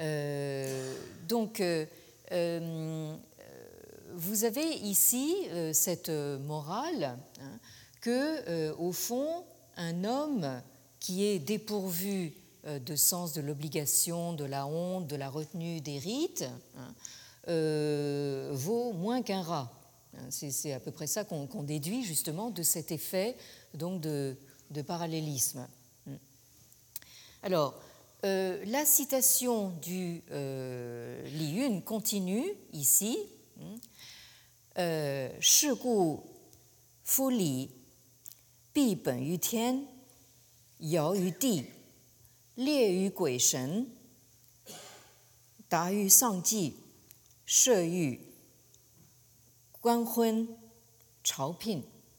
[0.00, 0.94] Euh,
[1.26, 1.62] Donc,
[4.16, 5.34] vous avez ici
[5.72, 7.58] cette morale hein,
[8.00, 9.44] que, au fond,
[9.76, 10.62] un homme
[11.00, 12.32] qui est dépourvu
[12.64, 16.44] de sens de l'obligation, de la honte, de la retenue des rites,
[16.76, 16.94] hein,
[18.52, 19.72] vaut moins qu'un rat.
[20.16, 23.36] Hein, c'est à peu près ça qu'on déduit justement de cet effet
[23.74, 24.36] donc de,
[24.86, 25.66] parallélisme.
[26.06, 26.16] Hmm.
[27.42, 27.74] Alors,
[28.24, 33.18] euh, la citation du euh, continue ici.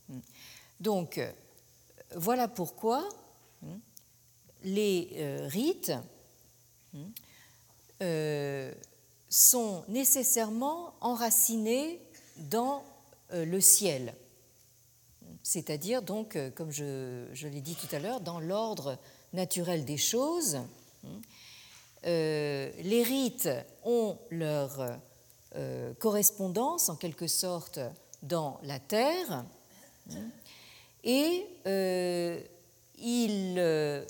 [0.09, 0.19] Hmm.
[0.79, 1.19] Donc,
[2.15, 3.07] voilà pourquoi
[3.63, 3.79] hein,
[4.63, 5.93] les euh, rites
[6.93, 7.07] hein,
[8.01, 8.73] euh,
[9.29, 12.01] sont nécessairement enracinés
[12.37, 12.83] dans
[13.31, 14.13] le ciel,
[15.43, 18.97] c'est-à-dire donc, comme je, l'ai dit tout à l'heure, dans l'ordre
[19.33, 20.55] naturel des choses.
[21.03, 21.19] Hein.
[22.03, 23.49] les rites
[23.83, 24.99] ont leur
[25.55, 27.79] euh, correspondance en quelque sorte
[28.23, 29.45] dans la Terre
[31.05, 32.41] et euh,
[32.97, 34.03] il euh,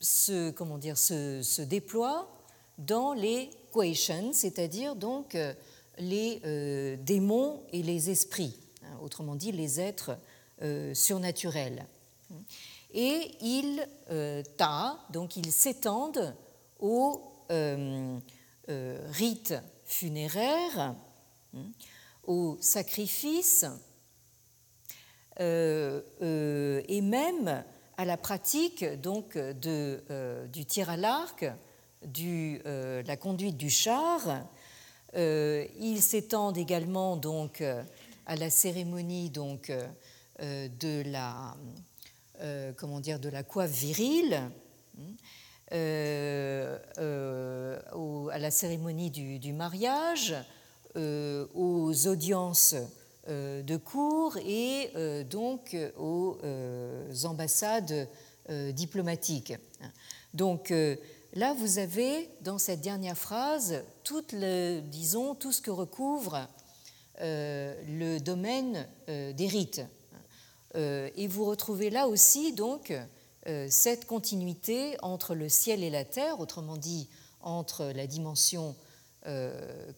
[0.00, 2.28] se, comment dire, se, déploie
[2.76, 3.48] dans les
[3.94, 5.36] Shen, c'est-à-dire donc
[5.98, 10.18] les démons et les esprits, hein, autrement dit les êtres
[10.94, 11.86] surnaturels.
[12.92, 13.86] Et ils
[14.56, 16.34] ta, donc ils s'étendent
[16.80, 17.22] aux
[18.68, 20.94] rites funéraires,
[21.54, 21.66] hein,
[22.26, 23.66] aux sacrifices
[25.38, 27.64] et même
[27.96, 31.44] à la pratique donc de, euh, du tir à l'arc,
[32.04, 34.46] de euh, la conduite du char.
[35.16, 37.62] Euh, ils s'étendent également donc
[38.26, 39.72] à la cérémonie donc
[40.40, 41.56] de la
[42.76, 44.42] comment dire de la coiffe virile.
[45.70, 45.78] à
[48.38, 50.34] la cérémonie du, mariage,
[50.94, 52.76] aux audiences
[53.28, 58.08] euh, de cours et euh, donc aux euh, ambassades
[58.72, 59.54] diplomatiques.
[60.32, 60.72] Donc
[61.36, 66.48] là, vous avez dans cette dernière phrase tout, le, disons, tout ce que recouvre
[67.20, 69.80] le domaine des rites.
[70.74, 72.92] Et vous retrouvez là aussi donc
[73.70, 77.08] cette continuité entre le ciel et la terre, autrement dit
[77.40, 78.76] entre la dimension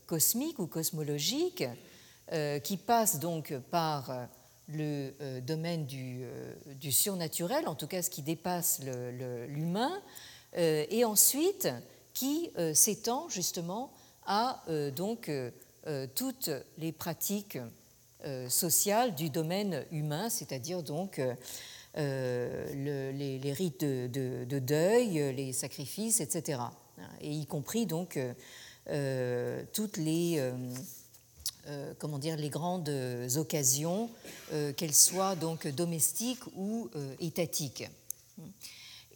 [0.06, 1.64] cosmique ou cosmologique
[2.32, 4.26] euh, qui passe donc par euh,
[4.68, 8.82] le euh, domaine du, surnaturel, en tout cas ce qui dépasse
[9.48, 9.98] l'humain,
[10.54, 11.68] et ensuite
[12.14, 13.92] qui s'étend justement
[14.26, 14.64] à
[14.96, 15.30] donc
[16.14, 17.58] toutes les pratiques
[18.48, 21.20] sociales du domaine humain, c'est-à-dire donc
[21.94, 26.60] les, rites de, deuil, les sacrifices, etc.
[27.20, 28.18] Et y compris donc
[29.72, 30.40] toutes les
[31.68, 32.90] euh, comment dire, les grandes
[33.36, 34.08] occasions,
[34.52, 37.84] euh, qu'elles soient donc domestiques ou euh, étatiques.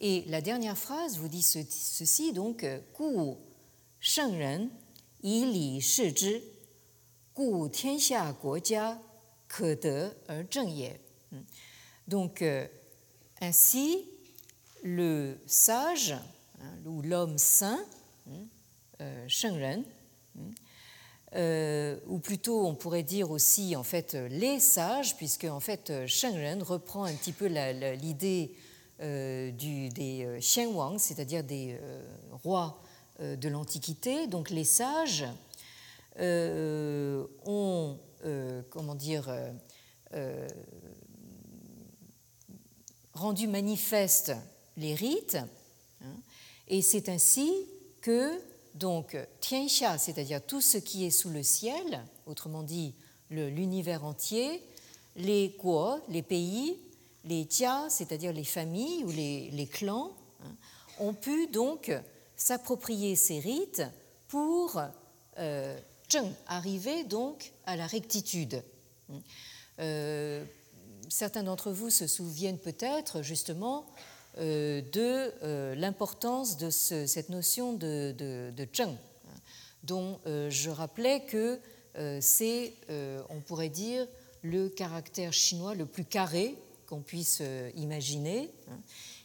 [0.05, 2.65] Et la dernière phrase vous dit ceci, donc,
[2.99, 3.37] Gu
[4.01, 4.65] shengren
[5.23, 6.41] yi li shi zhi,
[7.33, 8.99] gu tianxia guojia
[9.47, 10.99] ke de er.
[12.05, 12.43] Donc,
[13.39, 14.03] ainsi,
[14.83, 16.11] le sage,
[16.59, 17.79] hein, ou l'homme saint,
[19.29, 19.85] shengren,
[21.35, 26.61] euh, ou plutôt on pourrait dire aussi en fait les sages, puisque en fait Shengren
[26.61, 28.53] reprend un petit peu l'idée
[29.03, 31.77] euh, des euh, Xianwang, c'est-à-dire des
[32.43, 32.81] rois
[33.19, 34.27] de l'Antiquité.
[34.27, 35.25] Donc les sages
[36.19, 37.97] ont,
[38.69, 39.29] comment dire,
[43.13, 44.33] rendu manifeste
[44.77, 45.37] les rites,
[46.01, 46.15] hein,
[46.67, 47.51] et c'est ainsi
[48.01, 48.31] que
[48.73, 52.95] donc Tianxia, c'est-à-dire tout ce qui est sous le ciel, autrement dit
[53.29, 54.63] l'univers entier,
[55.15, 56.79] les guo, les pays,
[57.23, 60.11] les jia, c'est-à-dire les familles ou les, clans,
[60.43, 60.55] hein,
[60.99, 61.91] ont pu donc
[62.35, 63.83] s'approprier ces rites
[64.27, 64.81] pour
[65.39, 65.79] euh,
[66.47, 68.63] arriver donc à la rectitude.
[69.79, 70.43] Euh,
[71.09, 73.85] certains d'entre vous se souviennent peut-être justement
[74.39, 78.95] euh, de euh, l'importance de cette notion de, de, Cheng,
[79.83, 81.59] dont euh, je rappelais que
[82.21, 82.73] c'est,
[83.29, 84.07] on pourrait dire,
[84.41, 86.57] le caractère chinois le plus carré
[86.93, 87.41] qu'on puisse
[87.75, 88.79] imaginer, hein,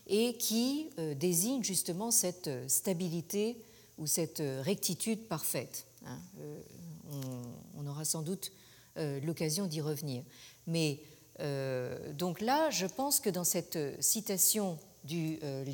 [0.06, 3.58] et qui désigne justement cette stabilité
[3.98, 5.84] ou cette rectitude parfaite.
[6.06, 6.18] Hein.
[7.76, 8.52] On, aura sans doute
[8.96, 10.22] l'occasion d'y revenir.
[10.66, 11.00] Mais
[12.14, 15.64] donc là, je pense que dans cette citation du euh,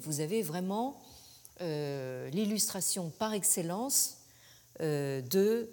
[0.00, 1.00] vous avez vraiment
[1.60, 4.18] euh, l'illustration par excellence
[4.80, 5.70] euh, de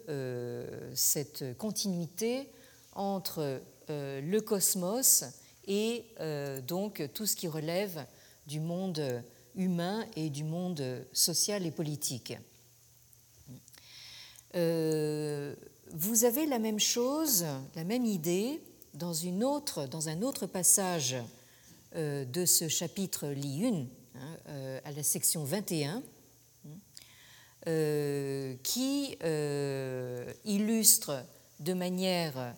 [0.93, 2.49] cette continuité
[2.93, 5.23] entre le cosmos
[5.69, 6.03] et
[6.67, 8.05] donc tout ce qui relève
[8.47, 9.23] du monde
[9.55, 12.33] humain et du monde social et politique.
[14.53, 17.45] vous avez la même chose,
[17.75, 18.61] la même idée
[18.93, 21.15] dans, une autre, dans un autre passage
[21.95, 23.77] euh, de ce chapitre Li hein,
[24.49, 26.03] euh, à la section 21,
[27.67, 29.17] euh, qui
[30.45, 31.25] illustre
[31.59, 32.55] de manière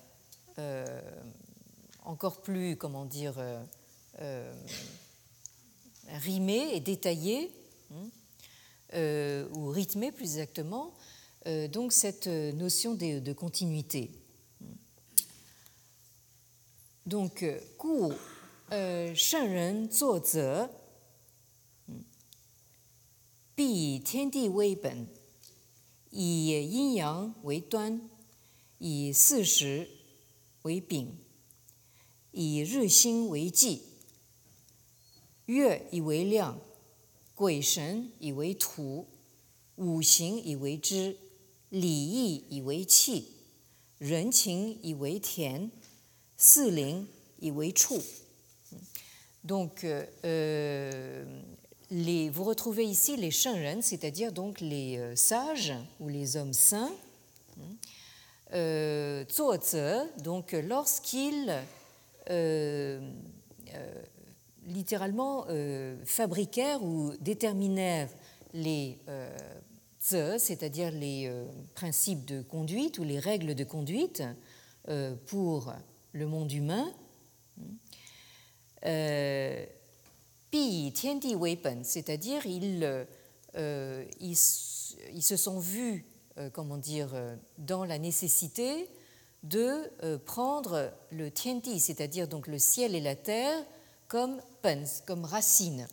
[2.11, 3.63] encore plus, comment dire, euh,
[4.19, 4.53] euh
[6.19, 7.49] rimé et détaillé,
[7.93, 8.09] hein,
[8.95, 10.93] euh, ou rythmé plus exactement,
[11.47, 14.11] euh, donc cette notion de, de continuité.
[17.05, 17.45] Donc,
[17.77, 18.11] Ku
[19.15, 20.67] Shenren Zuoze,
[23.55, 24.77] Bi Tiandi Wei
[26.11, 27.99] Yi Yin Yang Wei Duan,
[28.81, 29.87] Yi Si Shi
[30.65, 31.20] Wei Bing.
[32.32, 33.82] 以四时为柄，以日星为纪，
[35.46, 36.60] 月以为量，
[37.34, 39.06] 鬼神以为图，
[39.76, 41.16] 五行以为知，
[41.70, 43.28] 礼义以为器，
[43.98, 45.70] 人情以为田，
[46.36, 47.08] 四灵
[47.38, 48.02] 以为处。
[49.44, 49.84] Donc,
[50.24, 51.24] euh,
[51.88, 56.92] les, vous retrouvez ici les Shenren, c'est-à-dire donc les euh, sages ou les hommes saints.
[58.52, 59.24] Euh,
[60.18, 61.64] donc lorsqu'ils euh, euh,
[64.67, 68.09] littéralement euh, fabriquèrent ou déterminèrent
[68.53, 68.99] les
[69.99, 71.31] c'est-à-dire les
[71.75, 74.23] principes de conduite ou les règles de conduite
[75.27, 75.73] pour
[76.11, 76.91] le monde humain.
[80.49, 83.05] Pi Tiandi Weipen, c'est-à-dire ils,
[83.55, 84.37] ils,
[85.13, 86.03] ils, se sont vus,
[86.51, 87.09] comment dire,
[87.59, 88.89] dans la nécessité
[89.43, 93.57] de euh, prendre le tianti, c'est-à-dire donc le ciel et la terre,
[94.07, 95.87] comme pens, comme racine.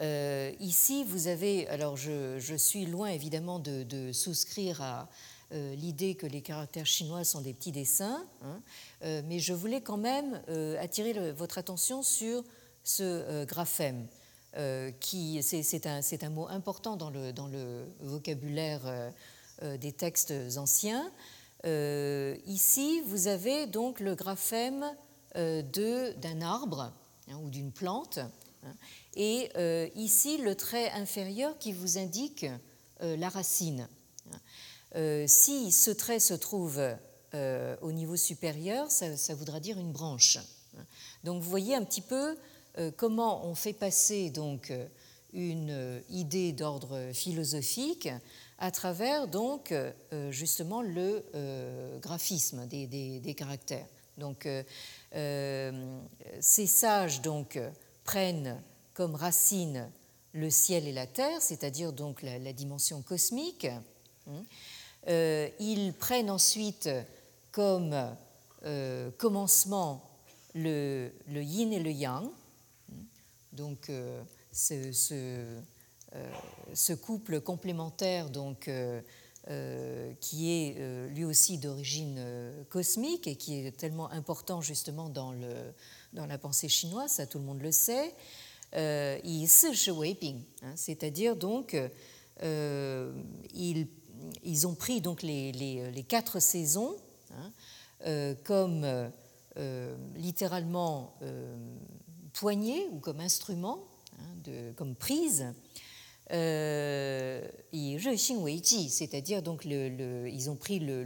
[0.00, 5.08] Euh, ici, vous avez, alors je, suis loin évidemment de, souscrire à
[5.52, 8.60] euh, l'idée que les caractères chinois sont des petits dessins, hein,
[9.24, 10.42] mais je voulais quand même
[10.80, 12.44] attirer votre attention sur
[12.82, 14.06] ce graphème.
[15.00, 19.12] qui c'est un, mot important dans le vocabulaire
[19.62, 21.10] des textes anciens.
[21.64, 24.84] Euh, ici, vous avez donc le graphème
[25.36, 25.62] euh,
[26.16, 26.92] d'un arbre
[27.28, 28.18] hein, ou d'une plante.
[28.18, 28.74] Hein,
[29.14, 32.46] et euh, ici, le trait inférieur qui vous indique
[33.00, 33.86] la racine.
[34.32, 35.26] Hein.
[35.26, 36.80] si ce trait se trouve
[37.82, 40.38] au niveau supérieur, ça, ça, voudra dire une branche.
[41.22, 42.34] Donc vous voyez un petit peu
[42.96, 44.72] comment on fait passer donc
[45.34, 48.08] une idée d'ordre philosophique
[48.58, 49.92] à travers donc euh,
[50.30, 53.86] justement le euh, graphisme des, caractères.
[54.18, 55.98] Donc euh,
[56.40, 57.58] ces sages donc
[58.04, 58.62] prennent
[58.94, 59.90] comme racine
[60.32, 63.66] le ciel et la terre, c'est-à-dire donc la, dimension cosmique.
[64.26, 64.44] Hein.
[65.60, 66.88] ils prennent ensuite
[67.52, 67.94] comme
[69.18, 70.02] commencement
[70.54, 72.28] le, yin et le yang.
[73.52, 73.90] Donc
[74.52, 74.92] ce,
[76.74, 79.00] ce couple complémentaire donc, euh,
[79.48, 82.20] euh, qui est lui aussi d'origine
[82.70, 85.72] cosmique et qui est tellement important justement dans, le,
[86.12, 88.14] dans la pensée chinoise, ça tout le monde le sait,
[88.74, 91.76] euh, hein, c'est-à-dire donc
[93.52, 96.96] ils, ont pris donc les, les, quatre saisons
[97.30, 98.86] hein, comme
[100.16, 101.14] littéralement
[102.32, 103.84] poignée ou comme instrument,
[104.18, 105.52] hein, comme prise
[106.32, 107.46] euh,
[108.88, 111.04] c'est-à-dire donc ils ont pris le,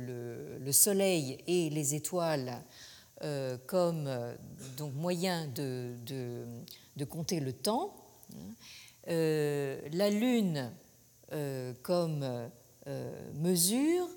[0.58, 2.62] le, soleil et les étoiles
[3.24, 4.36] euh, comme euh,
[4.94, 5.96] moyen de,
[7.08, 7.94] compter le temps,
[8.32, 8.54] hein.
[9.06, 10.72] la lune
[11.82, 12.24] comme
[13.34, 14.08] mesure,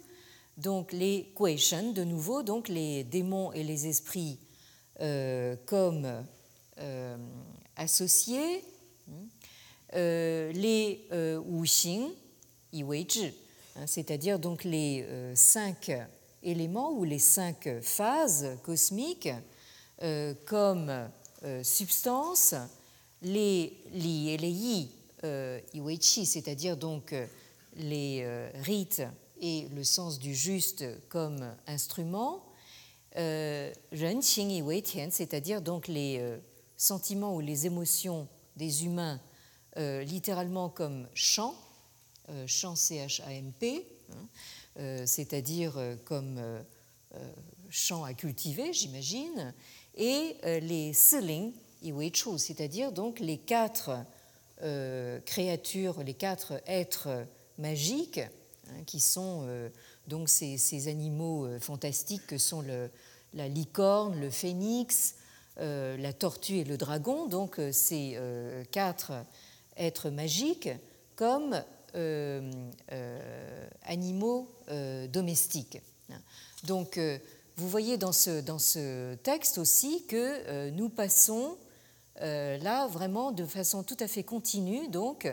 [0.58, 4.40] donc les Kueishen, de nouveau, donc les démons et les esprits
[5.66, 6.08] comme
[7.76, 8.64] associés.
[9.94, 12.12] Euh, les euh, wuxing,
[12.74, 15.92] hein, c'est-à-dire donc les euh, cinq
[16.42, 19.30] éléments ou les cinq phases cosmiques
[20.48, 20.92] comme
[21.62, 22.56] substance,
[23.22, 24.90] les li et les yi,
[26.26, 27.14] c'est-à-dire donc
[27.76, 28.26] les
[28.64, 29.04] rites
[29.40, 32.44] et le sens du juste comme instrument,
[33.16, 36.40] renqing iweitian, c'est-à-dire donc les
[36.78, 39.22] sentiments ou les émotions des humains
[39.78, 41.56] euh, littéralement comme champ,
[42.28, 44.16] euh, champ C-H-A-M-P, hein,
[44.80, 46.42] euh, c'est-à-dire comme
[47.70, 49.54] champ à cultiver, j'imagine,
[49.96, 51.54] et les Siling
[51.84, 53.92] Iweichu, c'est-à-dire donc les quatre
[55.26, 57.26] créatures, les quatre êtres
[57.58, 58.20] magiques,
[58.70, 59.46] hein, qui sont
[60.08, 62.64] donc ces, animaux fantastiques que sont
[63.34, 65.16] la licorne, le phénix,
[65.58, 68.18] la tortue et le dragon, donc ces
[68.72, 69.12] quatre
[69.78, 70.70] êtres magiques
[71.16, 71.62] comme
[71.96, 72.52] euh,
[72.94, 75.82] euh, animaux euh, domestiques.
[76.64, 76.98] Donc,
[77.58, 81.58] vous voyez dans ce, texte aussi que nous passons
[82.20, 85.28] là vraiment de façon tout à fait continue, donc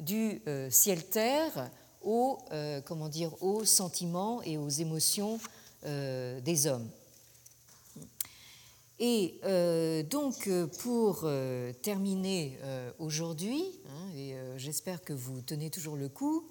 [0.00, 1.70] du ciel-terre
[2.02, 3.10] comment
[3.40, 5.38] aux sentiments et aux émotions
[5.84, 6.88] des hommes.
[9.00, 12.58] Et euh, donc, euh, pour euh, terminer
[12.98, 16.44] aujourd'hui, hein, j'espère que vous tenez toujours le coup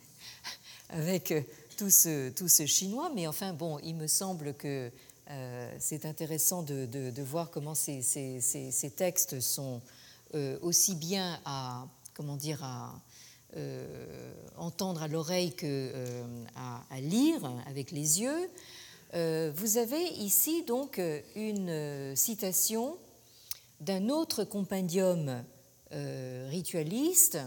[0.90, 1.32] avec
[1.78, 4.90] tout ce, tout ce, chinois, mais enfin, bon, il me semble que
[5.78, 9.80] c'est intéressant de, de, voir comment ces, ces, ces, textes sont
[10.60, 13.00] aussi bien à, comment dire, à,
[14.58, 15.90] entendre à l'oreille que
[16.54, 18.50] à, lire avec les yeux.
[19.14, 21.00] Vous avez ici donc
[21.36, 22.96] une citation
[23.80, 25.44] d'un autre compendium
[25.90, 27.38] ritualiste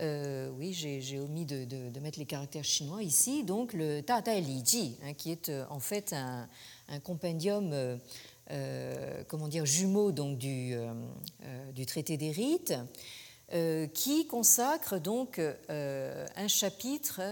[0.00, 3.44] euh, oui, j'ai omis de, mettre les caractères chinois ici.
[3.44, 6.48] Donc le Ta Tai Li Ji, hein, qui est euh, en fait un,
[7.02, 7.70] compendium,
[8.50, 10.74] euh, comment dire, jumeau donc du,
[11.74, 12.74] du traité des rites,
[13.94, 17.22] qui consacre donc un chapitre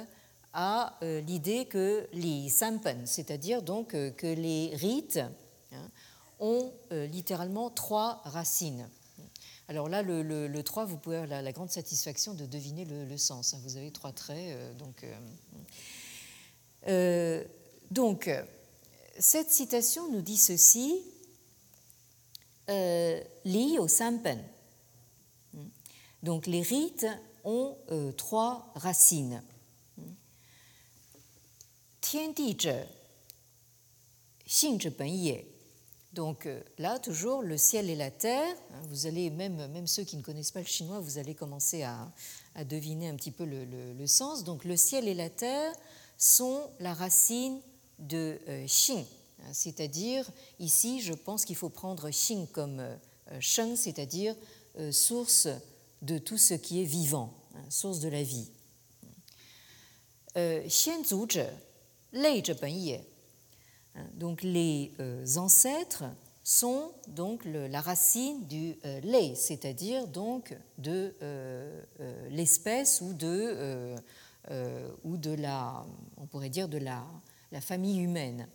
[0.52, 5.20] à l'idée que Li Sampen, c'est-à-dire donc que les rites
[5.72, 5.90] hein,
[6.40, 8.86] ont littéralement trois racines.
[9.72, 13.54] Alors là, le, 3, vous pouvez avoir la, grande satisfaction de deviner le, sens.
[13.54, 13.60] Hein.
[13.62, 14.36] Vous avez trois traits.
[14.38, 15.18] Euh, donc, euh,
[16.88, 17.44] euh,
[17.90, 18.30] donc,
[19.18, 21.00] cette citation nous dit ceci
[22.68, 24.42] Li au Sampen.
[26.22, 27.06] Donc, les rites
[27.44, 27.76] ont
[28.18, 29.42] trois racines.
[32.02, 32.84] Tian Di Zhe,
[34.44, 35.46] Xing Zhe Ben Ye.
[36.12, 40.02] Donc euh, là, toujours, le ciel et la terre, hein, vous allez, même, même ceux
[40.02, 42.12] qui ne connaissent pas le chinois, vous allez commencer à,
[42.66, 44.44] deviner un petit peu le, sens.
[44.44, 45.72] Donc le ciel et la terre
[46.18, 47.60] sont la racine
[47.98, 49.06] de euh, Xing,
[49.40, 50.28] hein, c'est-à-dire,
[50.58, 52.96] ici, je pense qu'il faut prendre Xing comme euh,
[53.40, 54.34] Sheng, c'est-à-dire
[54.90, 55.48] source
[56.00, 58.48] de tout ce qui est vivant, hein, source de la vie.
[60.34, 61.04] Xian
[62.12, 62.42] Lei
[63.94, 66.04] Hein, donc les euh, ancêtres
[66.44, 71.82] sont donc la racine du euh, lait, c'est-à-dire donc de euh,
[72.30, 73.94] l'espèce ou de
[75.04, 75.86] ou de la,
[76.16, 77.06] on pourrait dire de la,
[77.52, 78.48] la famille humaine.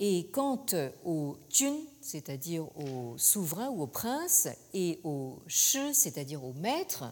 [0.00, 0.64] Et quant
[1.04, 7.04] au jun, c'est-à-dire au souverain ou au prince, et au shi, c'est-à-dire au maître,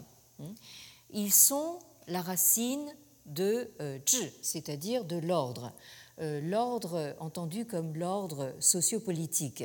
[1.11, 1.78] ils sont
[2.09, 2.95] la racine
[3.26, 5.72] de euh, zhi, c'est-à-dire de l'ordre.
[6.20, 9.64] Euh, l'ordre entendu comme l'ordre sociopolitique.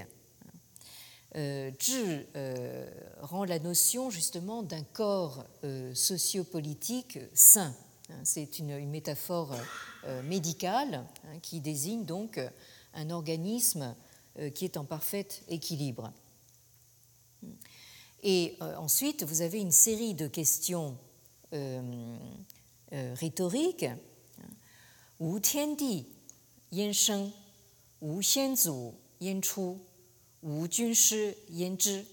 [1.36, 2.26] Euh, zhi
[3.22, 5.46] rend la notion justement d'un corps
[5.94, 7.74] sociopolitique sain.
[8.24, 9.56] C'est une, métaphore
[10.26, 12.42] médicale hein, qui désigne donc
[12.94, 13.96] un organisme
[14.54, 16.12] qui est en parfait équilibre.
[18.24, 20.98] Et ensuite, vous avez une série de questions
[21.54, 22.18] euh,
[22.94, 23.86] euh, rhétorique,
[25.20, 26.06] Wu Tiandi
[26.72, 27.32] Yan Sheng,
[28.02, 29.78] Wu Xianzu Yan Chu,
[30.44, 32.06] Wu Junshi Yan Zhi.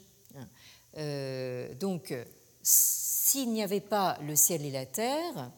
[1.79, 2.15] Donc,
[2.63, 5.53] s'il n'y avait pas le ciel et la terre,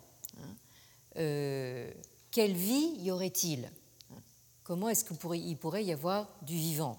[1.16, 1.90] euh,
[2.30, 3.70] quelle vie y aurait-il?
[4.62, 6.98] Comment est-ce qu'il pourrait y avoir du vivant?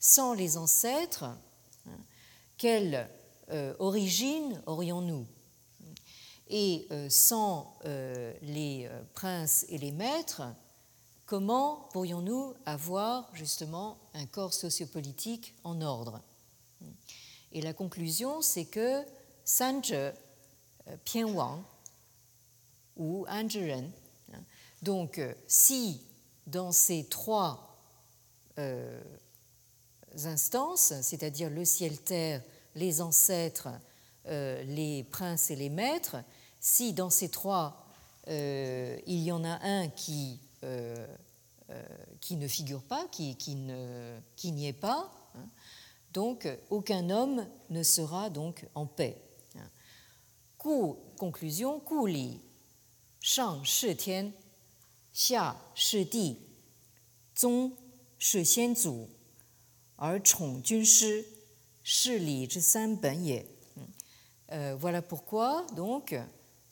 [0.00, 1.26] Sans les ancêtres,
[2.56, 3.08] quelle
[3.78, 5.26] origine aurions-nous?
[6.48, 10.42] Et euh, sans euh, les euh, princes et les maîtres,
[11.26, 16.20] comment pourrions-nous avoir justement un corps sociopolitique en ordre?
[17.52, 19.02] Et la conclusion, c'est que
[19.44, 20.12] Sanzhe
[21.04, 21.62] Pianwang
[22.96, 23.90] ou Anzhiren,
[24.32, 24.42] hein,
[24.82, 26.02] donc si
[26.46, 27.70] dans ces trois
[30.24, 32.42] instances, c'est-à-dire le ciel-terre,
[32.74, 33.68] les ancêtres,
[34.26, 36.16] les princes et les maîtres,
[36.64, 37.84] si dans ces trois,
[38.28, 41.06] euh, il y en a un qui, euh,
[41.68, 41.82] euh,
[42.20, 45.46] qui ne figure pas, qui, qui n'y est pas, hein,
[46.12, 49.20] donc aucun homme ne sera donc en paix.
[51.18, 52.40] Conclusion, Ku li,
[53.20, 53.62] Shang
[55.12, 56.38] Xia shi di,
[57.36, 57.72] Zong
[58.18, 58.42] shi
[64.78, 66.14] Voilà pourquoi, donc,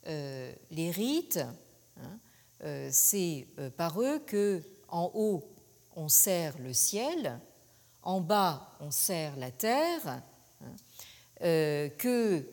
[0.05, 1.39] les rites,
[2.89, 3.47] c'est
[3.77, 5.49] par eux que en haut
[5.95, 7.39] on sert le ciel,
[8.01, 10.21] en bas on sert la terre,
[11.39, 12.45] que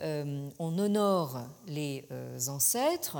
[0.00, 2.06] on honore les
[2.48, 3.18] ancêtres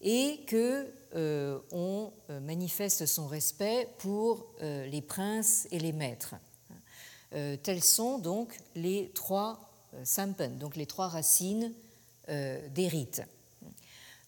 [0.00, 6.34] et que on manifeste son respect pour les princes et les maîtres.
[7.30, 9.72] tels sont donc les trois
[10.04, 11.72] sampen, donc les trois racines
[12.28, 13.22] euh, des rites.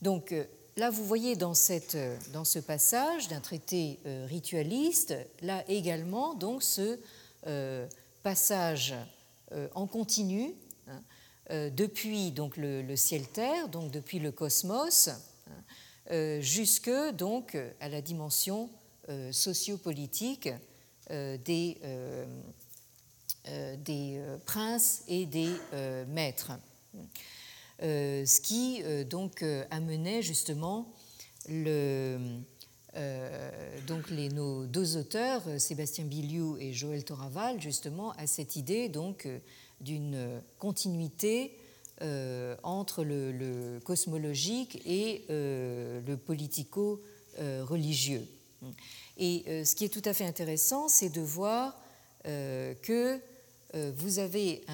[0.02, 0.44] Donc euh,
[0.76, 1.96] là, vous voyez dans, cette,
[2.32, 6.98] dans ce passage d'un traité euh, ritualiste, là également, donc ce
[8.22, 8.94] passage
[9.74, 10.54] en continu,
[10.88, 11.02] hein,
[11.70, 15.20] depuis donc le, ciel-terre, donc depuis le cosmos, hein,
[16.40, 18.68] jusque donc à la dimension
[19.30, 20.50] sociopolitique
[21.10, 21.78] des,
[23.78, 25.50] des princes et des
[26.08, 26.52] maîtres.
[27.80, 30.92] ce qui donc amenait justement
[31.48, 32.18] le,
[33.86, 39.28] donc les, nos deux auteurs, Sébastien Biliou et Joël Toraval, justement à cette idée donc
[39.80, 41.63] d'une continuité euh,
[42.62, 48.26] entre le, cosmologique et euh, le politico-religieux.
[49.16, 51.78] Et euh, ce qui est tout à fait intéressant, c'est de voir
[52.24, 53.20] que
[53.96, 54.64] vous avez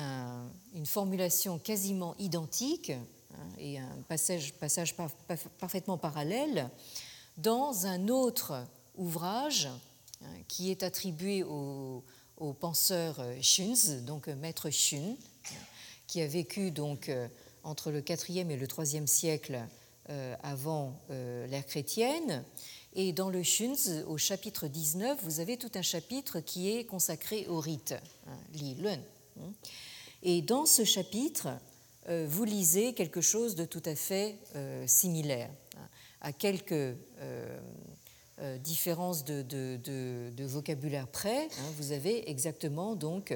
[0.72, 3.02] une formulation quasiment identique hein,
[3.58, 4.54] et un passage,
[5.58, 6.70] parfaitement parallèle
[7.36, 8.64] dans un autre
[8.94, 9.68] ouvrage
[10.22, 12.04] hein, qui est attribué au,
[12.60, 15.16] penseur Shunz, donc maître Shun,
[16.10, 17.28] qui a vécu donc euh,
[17.62, 19.64] entre le 4e et le 3e siècle
[20.08, 22.44] euh, avant euh, l'ère chrétienne.
[22.94, 27.46] Et dans le Shunz, au chapitre 19, vous avez tout un chapitre qui est consacré
[27.46, 27.94] au rite,
[28.26, 28.98] hein, Li Lun.
[29.38, 29.52] Hein.
[30.24, 31.48] Et dans ce chapitre,
[32.08, 34.36] vous lisez quelque chose de tout à fait
[34.86, 35.88] similaire, hein,
[36.20, 36.96] à quelques
[38.58, 41.48] différences de, de, vocabulaire près.
[41.76, 43.32] vous avez exactement donc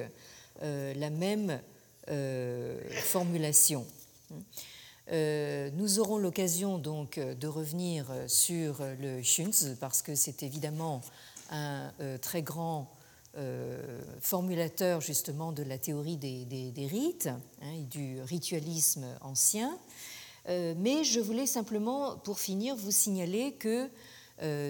[0.61, 1.59] la même
[2.07, 3.85] formulation.
[5.11, 11.01] Euh, nous aurons l'occasion donc de revenir sur le Schunz parce que c'est évidemment
[11.51, 12.91] un euh, très grand
[14.21, 19.77] formulateur justement de la théorie des, rites hein, et du ritualisme ancien.
[20.47, 23.89] mais je voulais simplement, pour finir, vous signaler que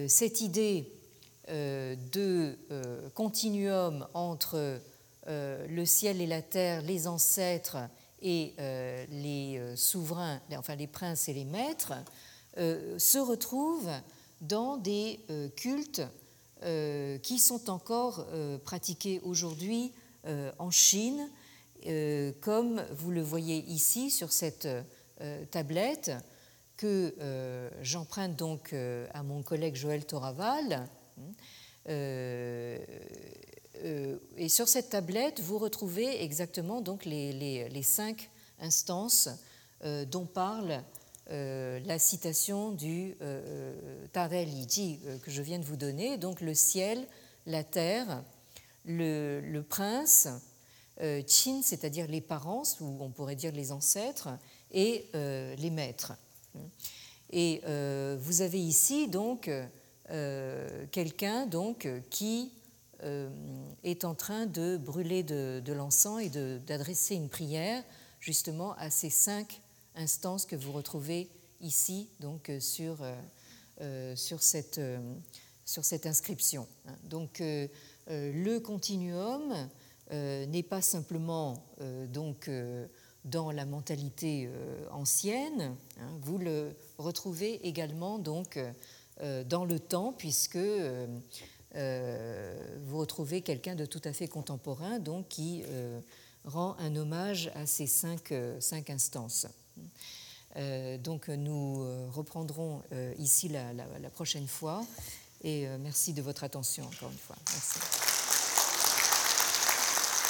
[0.08, 0.92] cette idée
[1.48, 2.58] de
[3.14, 4.80] continuum entre euh,
[5.28, 7.78] le ciel et la terre, les ancêtres
[8.22, 11.94] et euh, les euh, souverains, enfin les princes et les maîtres,
[12.58, 13.92] se retrouvent
[14.40, 15.20] dans des
[15.58, 16.02] cultes
[17.22, 18.26] qui sont encore
[18.64, 19.92] pratiqués aujourd'hui
[20.58, 21.30] en Chine,
[22.40, 24.70] comme vous le voyez ici sur cette
[25.52, 26.14] tablette
[26.78, 27.14] que
[27.82, 28.74] j'emprunte donc
[29.14, 30.88] à mon collègue Joël Toraval.
[31.88, 32.80] Euh,
[33.84, 39.30] et sur cette tablette, vous retrouvez exactement donc les, cinq instances
[39.84, 40.84] euh, dont parle
[41.32, 43.16] euh, la citation du
[44.14, 47.06] Tarel Yiji que je viens de vous donner, donc le ciel,
[47.46, 48.24] la terre,
[48.86, 50.28] le, prince,
[51.00, 54.30] Qin, c'est-à-dire les parents, ou on pourrait dire les ancêtres,
[54.72, 56.14] et les maîtres.
[57.32, 57.62] Et
[58.20, 59.50] vous avez ici donc
[60.92, 62.55] quelqu'un donc qui euh,
[63.84, 66.30] est en train de brûler de, l'encens et
[66.60, 67.84] d'adresser une prière
[68.20, 69.62] justement à ces cinq
[69.96, 71.30] instances que vous retrouvez
[71.62, 72.98] ici donc euh, sur,
[73.82, 74.82] euh, sur, cette,
[75.66, 76.68] sur cette inscription.
[77.04, 77.42] Donc
[78.08, 79.54] le continuum
[80.12, 81.64] n'est pas simplement
[82.10, 82.50] donc
[83.24, 84.50] dans la mentalité
[84.92, 88.60] ancienne, hein, vous le retrouvez également donc
[89.22, 91.08] dans le temps puisque euh,
[91.76, 96.00] vous retrouvez quelqu'un de tout à fait contemporain, donc qui euh,
[96.44, 99.48] rend un hommage à ces cinq, euh, cinq instances.
[101.04, 102.82] donc nous reprendrons
[103.18, 104.86] ici la, la, prochaine fois
[105.44, 107.36] et merci de votre attention encore une fois.
[107.52, 107.80] Merci.